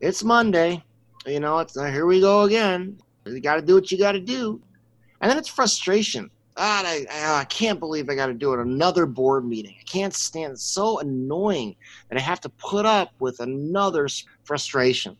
it's 0.00 0.22
monday 0.22 0.82
you 1.26 1.40
know, 1.40 1.58
it's 1.58 1.76
uh, 1.76 1.86
here 1.86 2.06
we 2.06 2.20
go 2.20 2.42
again. 2.42 2.98
You 3.26 3.40
got 3.40 3.56
to 3.56 3.62
do 3.62 3.74
what 3.74 3.90
you 3.90 3.98
got 3.98 4.12
to 4.12 4.20
do, 4.20 4.60
and 5.20 5.30
then 5.30 5.38
it's 5.38 5.48
frustration. 5.48 6.30
God, 6.56 6.86
I, 6.86 7.06
I, 7.10 7.40
I 7.40 7.44
can't 7.44 7.78
believe 7.78 8.08
I 8.08 8.14
got 8.14 8.26
to 8.26 8.34
do 8.34 8.52
it. 8.52 8.58
Another 8.58 9.06
board 9.06 9.46
meeting. 9.46 9.76
I 9.78 9.84
can't 9.84 10.12
stand. 10.12 10.58
So 10.58 10.98
annoying 10.98 11.76
that 12.08 12.18
I 12.18 12.20
have 12.20 12.40
to 12.40 12.48
put 12.48 12.84
up 12.84 13.12
with 13.20 13.40
another 13.40 14.08
frustration, 14.44 15.16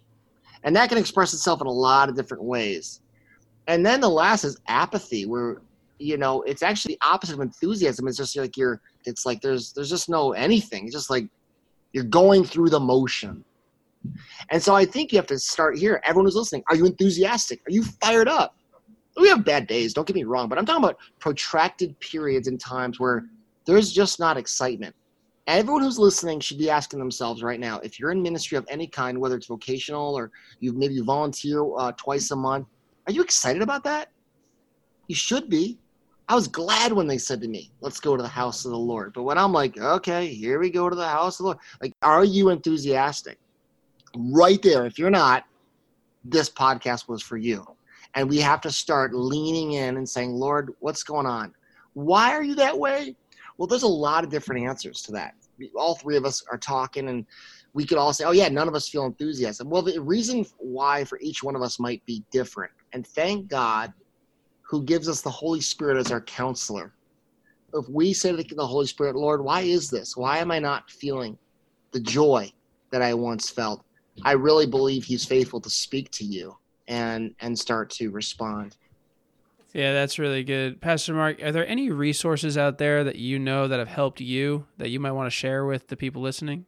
and 0.65 0.75
that 0.75 0.89
can 0.89 0.99
express 0.99 1.35
itself 1.35 1.61
in 1.61 1.67
a 1.67 1.73
lot 1.73 2.09
of 2.09 2.17
different 2.17 2.43
ways. 2.43 3.01
And 3.67 3.85
then 3.85 4.01
the 4.01 4.09
last 4.09 4.45
is 4.45 4.59
apathy, 4.67 5.27
where 5.27 5.61
you 5.99 6.17
know 6.17 6.43
it's 6.43 6.63
actually 6.63 6.95
the 6.95 7.07
opposite 7.07 7.35
of 7.35 7.41
enthusiasm. 7.41 8.09
It's 8.09 8.17
just 8.17 8.37
like 8.37 8.57
you're. 8.57 8.81
It's 9.05 9.27
like 9.27 9.41
there's 9.41 9.73
there's 9.73 9.91
just 9.91 10.09
no 10.09 10.33
anything. 10.33 10.85
It's 10.85 10.95
just 10.95 11.11
like 11.11 11.29
you're 11.93 12.05
going 12.05 12.45
through 12.45 12.71
the 12.71 12.81
motion 12.81 13.45
and 14.51 14.63
so 14.63 14.75
I 14.75 14.85
think 14.85 15.13
you 15.13 15.19
have 15.19 15.27
to 15.27 15.39
start 15.39 15.79
here. 15.79 16.01
Everyone 16.05 16.27
who's 16.27 16.37
listening, 16.37 16.63
are 16.69 16.77
you 16.77 16.87
enthusiastic? 16.87 17.61
Are 17.67 17.73
you 17.73 17.83
fired 17.83 18.29
up? 18.29 18.57
We 19.17 19.29
have 19.29 19.45
bad 19.45 19.67
days, 19.67 19.93
don't 19.93 20.07
get 20.07 20.15
me 20.15 20.25
wrong, 20.25 20.49
but 20.49 20.59
I'm 20.59 20.67
talking 20.67 20.85
about 20.85 20.99
protracted 21.19 21.99
periods 21.99 22.47
and 22.47 22.61
times 22.61 23.01
where 23.01 23.25
there's 23.65 23.93
just 23.93 24.21
not 24.21 24.37
excitement. 24.37 24.95
Everyone 25.49 25.83
who's 25.83 25.99
listening 25.99 26.41
should 26.41 26.59
be 26.59 26.71
asking 26.71 26.99
themselves 26.99 27.43
right 27.43 27.59
now 27.59 27.81
if 27.81 27.99
you're 27.99 28.13
in 28.13 28.23
ministry 28.23 28.57
of 28.57 28.67
any 28.69 28.87
kind, 28.87 29.19
whether 29.19 29.37
it's 29.37 29.47
vocational 29.47 30.15
or 30.15 30.31
you 30.61 30.73
maybe 30.73 31.01
volunteer 31.01 31.65
uh, 31.77 31.93
twice 31.93 32.31
a 32.31 32.37
month, 32.37 32.67
are 33.07 33.13
you 33.13 33.23
excited 33.23 33.63
about 33.63 33.83
that? 33.85 34.11
You 35.09 35.15
should 35.15 35.49
be. 35.49 35.79
I 36.29 36.35
was 36.35 36.47
glad 36.47 36.93
when 36.93 37.07
they 37.07 37.17
said 37.17 37.41
to 37.41 37.49
me, 37.49 37.73
let's 37.81 38.01
go 38.01 38.15
to 38.15 38.23
the 38.23 38.29
house 38.29 38.67
of 38.67 38.71
the 38.71 38.79
Lord. 38.79 39.15
But 39.15 39.23
when 39.23 39.39
I'm 39.39 39.53
like, 39.53 39.79
okay, 39.79 40.29
here 40.29 40.61
we 40.61 40.69
go 40.69 40.91
to 40.91 40.95
the 40.95 41.09
house 41.09 41.41
of 41.41 41.45
the 41.45 41.45
Lord, 41.45 41.59
like, 41.81 41.95
are 42.03 42.25
you 42.25 42.51
enthusiastic? 42.51 43.39
Right 44.17 44.61
there. 44.63 44.87
If 44.87 44.99
you're 44.99 45.11
not, 45.11 45.45
this 46.25 46.51
podcast 46.51 47.09
was 47.09 47.23
for 47.23 47.37
you. 47.37 47.65
And 48.15 48.29
we 48.29 48.39
have 48.39 48.61
to 48.63 48.71
start 48.71 49.15
leaning 49.15 49.73
in 49.73 49.97
and 49.97 50.09
saying, 50.09 50.33
Lord, 50.33 50.75
what's 50.81 51.03
going 51.03 51.27
on? 51.27 51.55
Why 51.95 52.33
are 52.33 52.43
you 52.43 52.55
that 52.57 52.77
way? 52.77 53.15
Well, 53.57 53.67
there's 53.67 53.83
a 53.83 53.89
lot 53.89 54.25
of 54.25 54.31
different 54.31 54.65
answers 54.65 55.03
to 55.03 55.13
that. 55.13 55.35
All 55.77 55.97
three 55.97 56.17
of 56.17 56.25
us 56.25 56.45
are 56.51 56.59
talking, 56.59 57.09
and 57.09 57.27
we 57.75 57.85
could 57.85 57.99
all 57.99 58.13
say, 58.13 58.25
oh, 58.25 58.31
yeah, 58.31 58.49
none 58.49 58.69
of 58.69 58.75
us 58.75 58.89
feel 58.89 59.05
enthusiasm. 59.05 59.69
Well, 59.69 59.83
the 59.83 60.01
reason 60.01 60.47
why 60.59 61.05
for 61.05 61.19
each 61.21 61.43
one 61.43 61.57
of 61.57 61.63
us 61.63 61.79
might 61.79 62.05
be 62.07 62.25
different. 62.31 62.73
And 62.93 63.07
thank 63.07 63.49
God 63.49 63.93
who 64.63 64.83
gives 64.85 65.09
us 65.09 65.21
the 65.21 65.31
Holy 65.31 65.61
Spirit 65.61 65.99
as 65.99 66.13
our 66.13 66.21
counselor. 66.21 66.93
If 67.75 67.89
we 67.89 68.13
say 68.13 68.35
to 68.35 68.55
the 68.55 68.67
Holy 68.67 68.87
Spirit, 68.87 69.17
Lord, 69.17 69.43
why 69.43 69.63
is 69.63 69.91
this? 69.91 70.17
Why 70.17 70.39
am 70.39 70.51
I 70.51 70.59
not 70.59 70.91
feeling 70.91 71.37
the 71.93 72.01
joy 72.01 72.53
that 72.91 73.03
I 73.03 73.13
once 73.15 73.51
felt? 73.51 73.85
I 74.25 74.33
really 74.33 74.67
believe 74.67 75.05
he's 75.05 75.25
faithful 75.25 75.61
to 75.61 75.71
speak 75.71 76.11
to 76.13 76.25
you 76.25 76.57
and 76.87 77.35
and 77.41 77.59
start 77.59 77.91
to 77.91 78.11
respond. 78.11 78.77
Yeah, 79.75 79.93
that's 79.93 80.19
really 80.19 80.45
good. 80.45 80.81
Pastor 80.81 81.13
Mark, 81.13 81.43
are 81.43 81.53
there 81.53 81.67
any 81.67 81.91
resources 81.91 82.57
out 82.57 82.79
there 82.79 83.05
that 83.05 83.17
you 83.17 83.39
know 83.39 83.69
that 83.69 83.79
have 83.79 83.89
helped 83.89 84.21
you 84.21 84.67
that 84.79 84.89
you 84.89 84.99
might 84.99 85.13
want 85.13 85.27
to 85.27 85.31
share 85.31 85.67
with 85.67 85.89
the 85.89 85.97
people 85.97 86.23
listening? 86.23 86.65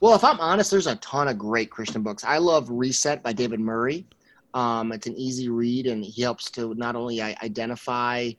Well, 0.00 0.14
if 0.14 0.24
I'm 0.24 0.40
honest, 0.40 0.70
there's 0.70 0.86
a 0.86 0.96
ton 0.96 1.28
of 1.28 1.38
great 1.38 1.70
Christian 1.70 2.02
books. 2.02 2.24
I 2.24 2.38
love 2.38 2.68
Reset 2.70 3.22
by 3.22 3.32
David 3.32 3.60
Murray. 3.60 4.06
Um, 4.52 4.92
it's 4.92 5.06
an 5.06 5.16
easy 5.16 5.48
read, 5.48 5.86
and 5.86 6.04
he 6.04 6.22
helps 6.22 6.50
to 6.52 6.74
not 6.74 6.96
only 6.96 7.20
identify 7.20 8.30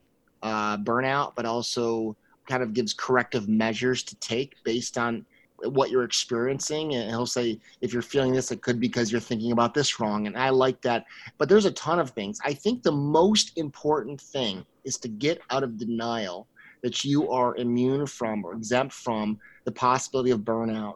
uh, 0.44 0.78
burnout, 0.78 1.34
but 1.36 1.46
also 1.46 2.16
kind 2.48 2.64
of 2.64 2.74
gives 2.74 2.94
corrective 2.94 3.50
measures 3.50 4.04
to 4.04 4.16
take 4.18 4.56
based 4.64 4.98
on 4.98 5.26
what 5.64 5.90
you're 5.90 6.04
experiencing 6.04 6.96
and 6.96 7.10
he'll 7.10 7.26
say 7.26 7.60
if 7.82 7.94
you're 7.94 8.02
feeling 8.02 8.34
this 8.34 8.52
it 8.52 8.62
could 8.62 8.80
be 8.80 8.88
because 8.88 9.12
you're 9.12 9.22
thinking 9.22 9.52
about 9.52 9.74
this 9.74 10.00
wrong 10.00 10.28
and 10.28 10.38
i 10.38 10.50
like 10.50 10.82
that. 10.82 11.06
But 11.38 11.50
there's 11.50 11.66
a 11.66 11.72
ton 11.72 12.00
of 12.00 12.12
things. 12.12 12.40
I 12.44 12.54
think 12.54 12.84
the 12.84 12.92
most 12.92 13.58
important 13.58 14.20
thing 14.20 14.66
is 14.84 14.98
to 14.98 15.08
get 15.08 15.42
out 15.50 15.64
of 15.64 15.78
denial 15.78 16.48
that 16.84 17.04
you 17.04 17.32
are 17.32 17.56
immune 17.56 18.06
from 18.06 18.46
or 18.46 18.54
exempt 18.54 18.94
from 18.94 19.40
the 19.66 19.72
possibility 19.72 20.32
of 20.32 20.42
burnout. 20.42 20.96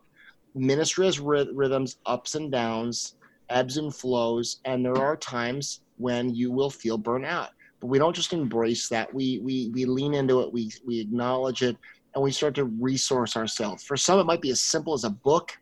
Ministry 0.56 1.06
has 1.06 1.20
rhythms 1.20 1.98
ups 2.06 2.36
and 2.36 2.52
downs 2.52 3.16
ebbs 3.50 3.78
and 3.78 3.96
flows 3.96 4.60
and 4.66 4.86
there 4.86 4.98
are 4.98 5.18
times 5.18 5.82
when 5.98 6.34
you 6.34 6.52
will 6.52 6.70
feel 6.70 7.00
burnout. 7.00 7.50
But 7.80 7.88
we 7.88 7.98
don't 7.98 8.16
just 8.16 8.34
embrace 8.34 8.90
that. 8.90 9.14
We 9.14 9.40
we 9.40 9.70
we 9.74 9.86
lean 9.86 10.14
into 10.14 10.42
it. 10.42 10.52
We 10.52 10.72
we 10.86 11.00
acknowledge 11.00 11.62
it 11.64 11.78
and 12.14 12.24
we 12.24 12.32
start 12.32 12.56
to 12.56 12.66
resource 12.66 13.36
ourselves. 13.38 13.84
For 13.84 13.98
some, 13.98 14.20
it 14.20 14.26
might 14.26 14.42
be 14.42 14.52
as 14.52 14.62
simple 14.62 14.94
as 14.94 15.04
a 15.04 15.10
book 15.10 15.58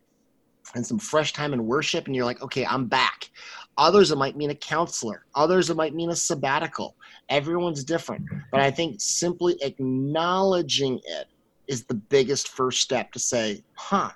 and 0.74 0.86
some 0.86 0.98
fresh 0.98 1.32
time 1.32 1.52
in 1.52 1.66
worship, 1.66 2.06
and 2.06 2.14
you're 2.14 2.24
like, 2.24 2.42
okay, 2.42 2.64
I'm 2.66 2.86
back. 2.86 3.30
Others, 3.78 4.10
it 4.10 4.18
might 4.18 4.36
mean 4.36 4.50
a 4.50 4.54
counselor. 4.54 5.24
Others, 5.34 5.70
it 5.70 5.76
might 5.76 5.94
mean 5.94 6.10
a 6.10 6.16
sabbatical. 6.16 6.96
Everyone's 7.28 7.84
different. 7.84 8.24
But 8.50 8.60
I 8.60 8.70
think 8.70 8.96
simply 9.00 9.56
acknowledging 9.62 11.00
it 11.04 11.26
is 11.68 11.84
the 11.84 11.94
biggest 11.94 12.48
first 12.48 12.80
step 12.80 13.12
to 13.12 13.18
say, 13.18 13.62
huh, 13.74 14.10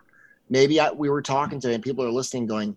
maybe 0.51 0.81
I, 0.81 0.91
we 0.91 1.09
were 1.11 1.23
talking 1.23 1.61
to 1.61 1.73
and 1.73 1.83
people 1.83 2.05
are 2.05 2.11
listening 2.11 2.47
going, 2.47 2.77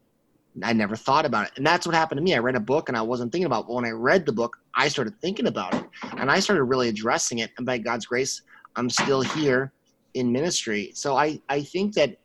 I 0.64 0.74
never 0.74 0.96
thought 0.96 1.26
about 1.26 1.48
it. 1.48 1.54
And 1.58 1.66
that's 1.66 1.86
what 1.86 1.96
happened 1.96 2.20
to 2.20 2.24
me. 2.24 2.34
I 2.34 2.40
read 2.40 2.56
a 2.56 2.62
book 2.62 2.88
and 2.88 2.98
I 2.98 3.02
wasn't 3.02 3.32
thinking 3.32 3.46
about 3.46 3.62
it. 3.62 3.68
But 3.68 3.76
when 3.76 3.86
I 3.86 3.92
read 3.92 4.26
the 4.26 4.32
book, 4.32 4.58
I 4.76 4.88
started 4.88 5.20
thinking 5.22 5.48
about 5.48 5.74
it 5.74 5.84
and 6.18 6.30
I 6.30 6.40
started 6.40 6.64
really 6.64 6.88
addressing 6.88 7.40
it. 7.40 7.52
And 7.58 7.66
by 7.66 7.78
God's 7.78 8.06
grace, 8.06 8.42
I'm 8.76 8.90
still 8.90 9.22
here 9.22 9.72
in 10.14 10.32
ministry. 10.32 10.92
So 10.96 11.16
I, 11.16 11.40
I 11.50 11.62
think 11.62 11.94
that 11.96 12.18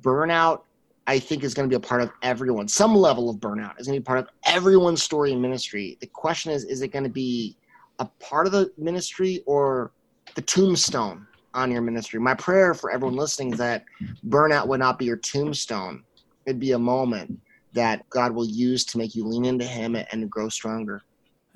burnout, 0.00 0.62
I 1.06 1.18
think, 1.18 1.44
is 1.44 1.54
going 1.54 1.68
to 1.68 1.72
be 1.72 1.76
a 1.76 1.88
part 1.88 2.02
of 2.02 2.10
everyone. 2.22 2.68
Some 2.68 2.94
level 2.94 3.30
of 3.30 3.36
burnout 3.36 3.78
is 3.78 3.86
going 3.86 3.96
to 3.96 4.00
be 4.00 4.04
part 4.04 4.18
of 4.18 4.28
everyone's 4.46 5.02
story 5.02 5.32
in 5.32 5.40
ministry. 5.40 5.96
The 6.00 6.08
question 6.08 6.52
is, 6.52 6.64
is 6.64 6.82
it 6.82 6.88
going 6.88 7.04
to 7.04 7.10
be 7.10 7.56
a 7.98 8.06
part 8.20 8.46
of 8.46 8.52
the 8.52 8.72
ministry 8.76 9.42
or 9.46 9.92
the 10.34 10.42
tombstone 10.42 11.26
on 11.54 11.70
your 11.70 11.82
ministry? 11.82 12.18
My 12.18 12.34
prayer 12.34 12.74
for 12.74 12.90
everyone 12.90 13.16
listening 13.16 13.52
is 13.52 13.58
that 13.58 13.84
burnout 14.28 14.66
would 14.66 14.80
not 14.80 14.98
be 14.98 15.04
your 15.04 15.18
tombstone. 15.18 16.02
It'd 16.46 16.60
be 16.60 16.72
a 16.72 16.78
moment 16.78 17.38
that 17.72 18.08
God 18.10 18.32
will 18.32 18.46
use 18.46 18.84
to 18.86 18.98
make 18.98 19.14
you 19.14 19.26
lean 19.26 19.44
into 19.44 19.64
Him 19.64 19.96
and 19.96 20.30
grow 20.30 20.48
stronger. 20.48 21.02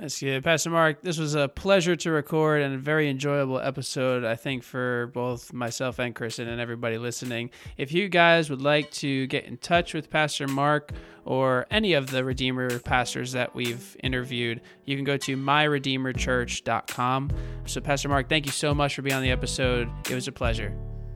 That's 0.00 0.18
good. 0.18 0.42
Pastor 0.42 0.70
Mark, 0.70 1.02
this 1.02 1.18
was 1.18 1.34
a 1.34 1.46
pleasure 1.46 1.94
to 1.94 2.10
record 2.10 2.62
and 2.62 2.74
a 2.74 2.78
very 2.78 3.10
enjoyable 3.10 3.60
episode, 3.60 4.24
I 4.24 4.34
think, 4.34 4.62
for 4.62 5.10
both 5.12 5.52
myself 5.52 5.98
and 5.98 6.14
Kristen 6.14 6.48
and 6.48 6.58
everybody 6.58 6.96
listening. 6.96 7.50
If 7.76 7.92
you 7.92 8.08
guys 8.08 8.48
would 8.48 8.62
like 8.62 8.90
to 8.92 9.26
get 9.26 9.44
in 9.44 9.58
touch 9.58 9.92
with 9.92 10.08
Pastor 10.08 10.48
Mark 10.48 10.92
or 11.26 11.66
any 11.70 11.92
of 11.92 12.10
the 12.10 12.24
Redeemer 12.24 12.78
pastors 12.78 13.32
that 13.32 13.54
we've 13.54 13.94
interviewed, 14.02 14.62
you 14.86 14.96
can 14.96 15.04
go 15.04 15.18
to 15.18 15.36
myredeemerchurch.com. 15.36 17.30
So, 17.66 17.82
Pastor 17.82 18.08
Mark, 18.08 18.30
thank 18.30 18.46
you 18.46 18.52
so 18.52 18.74
much 18.74 18.94
for 18.94 19.02
being 19.02 19.16
on 19.16 19.22
the 19.22 19.30
episode. 19.30 19.90
It 20.08 20.14
was 20.14 20.28
a 20.28 20.32
pleasure. 20.32 20.74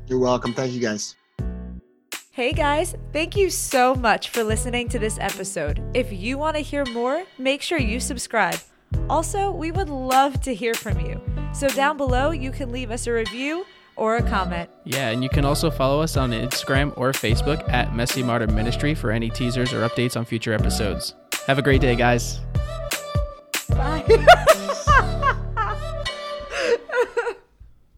You're 0.09 0.19
welcome. 0.19 0.53
Thank 0.53 0.75
you, 0.75 0.81
guys. 0.81 1.17
Hey 2.33 2.53
guys, 2.53 2.97
thank 3.13 3.37
you 3.37 3.49
so 3.49 3.95
much 3.95 4.31
for 4.31 4.43
listening 4.43 4.89
to 4.89 4.99
this 4.99 5.19
episode. 5.21 5.81
If 5.95 6.13
you 6.13 6.37
want 6.37 6.57
to 6.57 6.63
hear 6.63 6.85
more, 6.87 7.23
make 7.39 7.63
sure 7.63 7.79
you 7.79 8.01
subscribe. 8.01 8.59
Also, 9.09 9.51
we 9.51 9.71
would 9.71 9.89
love 9.89 10.41
to 10.43 10.55
hear 10.55 10.75
from 10.75 11.01
you. 11.01 11.21
So 11.53 11.69
down 11.69 11.97
below, 11.97 12.31
you 12.31 12.51
can 12.51 12.71
leave 12.71 12.91
us 12.91 13.07
a 13.07 13.13
review 13.13 13.65
or 13.97 14.17
a 14.17 14.23
comment. 14.23 14.71
Yeah, 14.85 15.11
and 15.11 15.23
you 15.23 15.29
can 15.29 15.45
also 15.45 15.71
follow 15.71 16.01
us 16.01 16.17
on 16.17 16.31
Instagram 16.31 16.93
or 16.97 17.13
Facebook 17.13 17.69
at 17.73 17.95
Messy 17.95 18.23
Modern 18.23 18.55
Ministry 18.55 18.95
for 18.95 19.11
any 19.11 19.31
teasers 19.31 19.73
or 19.73 19.89
updates 19.89 20.17
on 20.17 20.25
future 20.25 20.53
episodes. 20.53 21.15
Have 21.47 21.59
a 21.59 21.63
great 21.63 21.81
day, 21.81 21.95
guys. 21.95 22.41
Bye. 23.69 24.45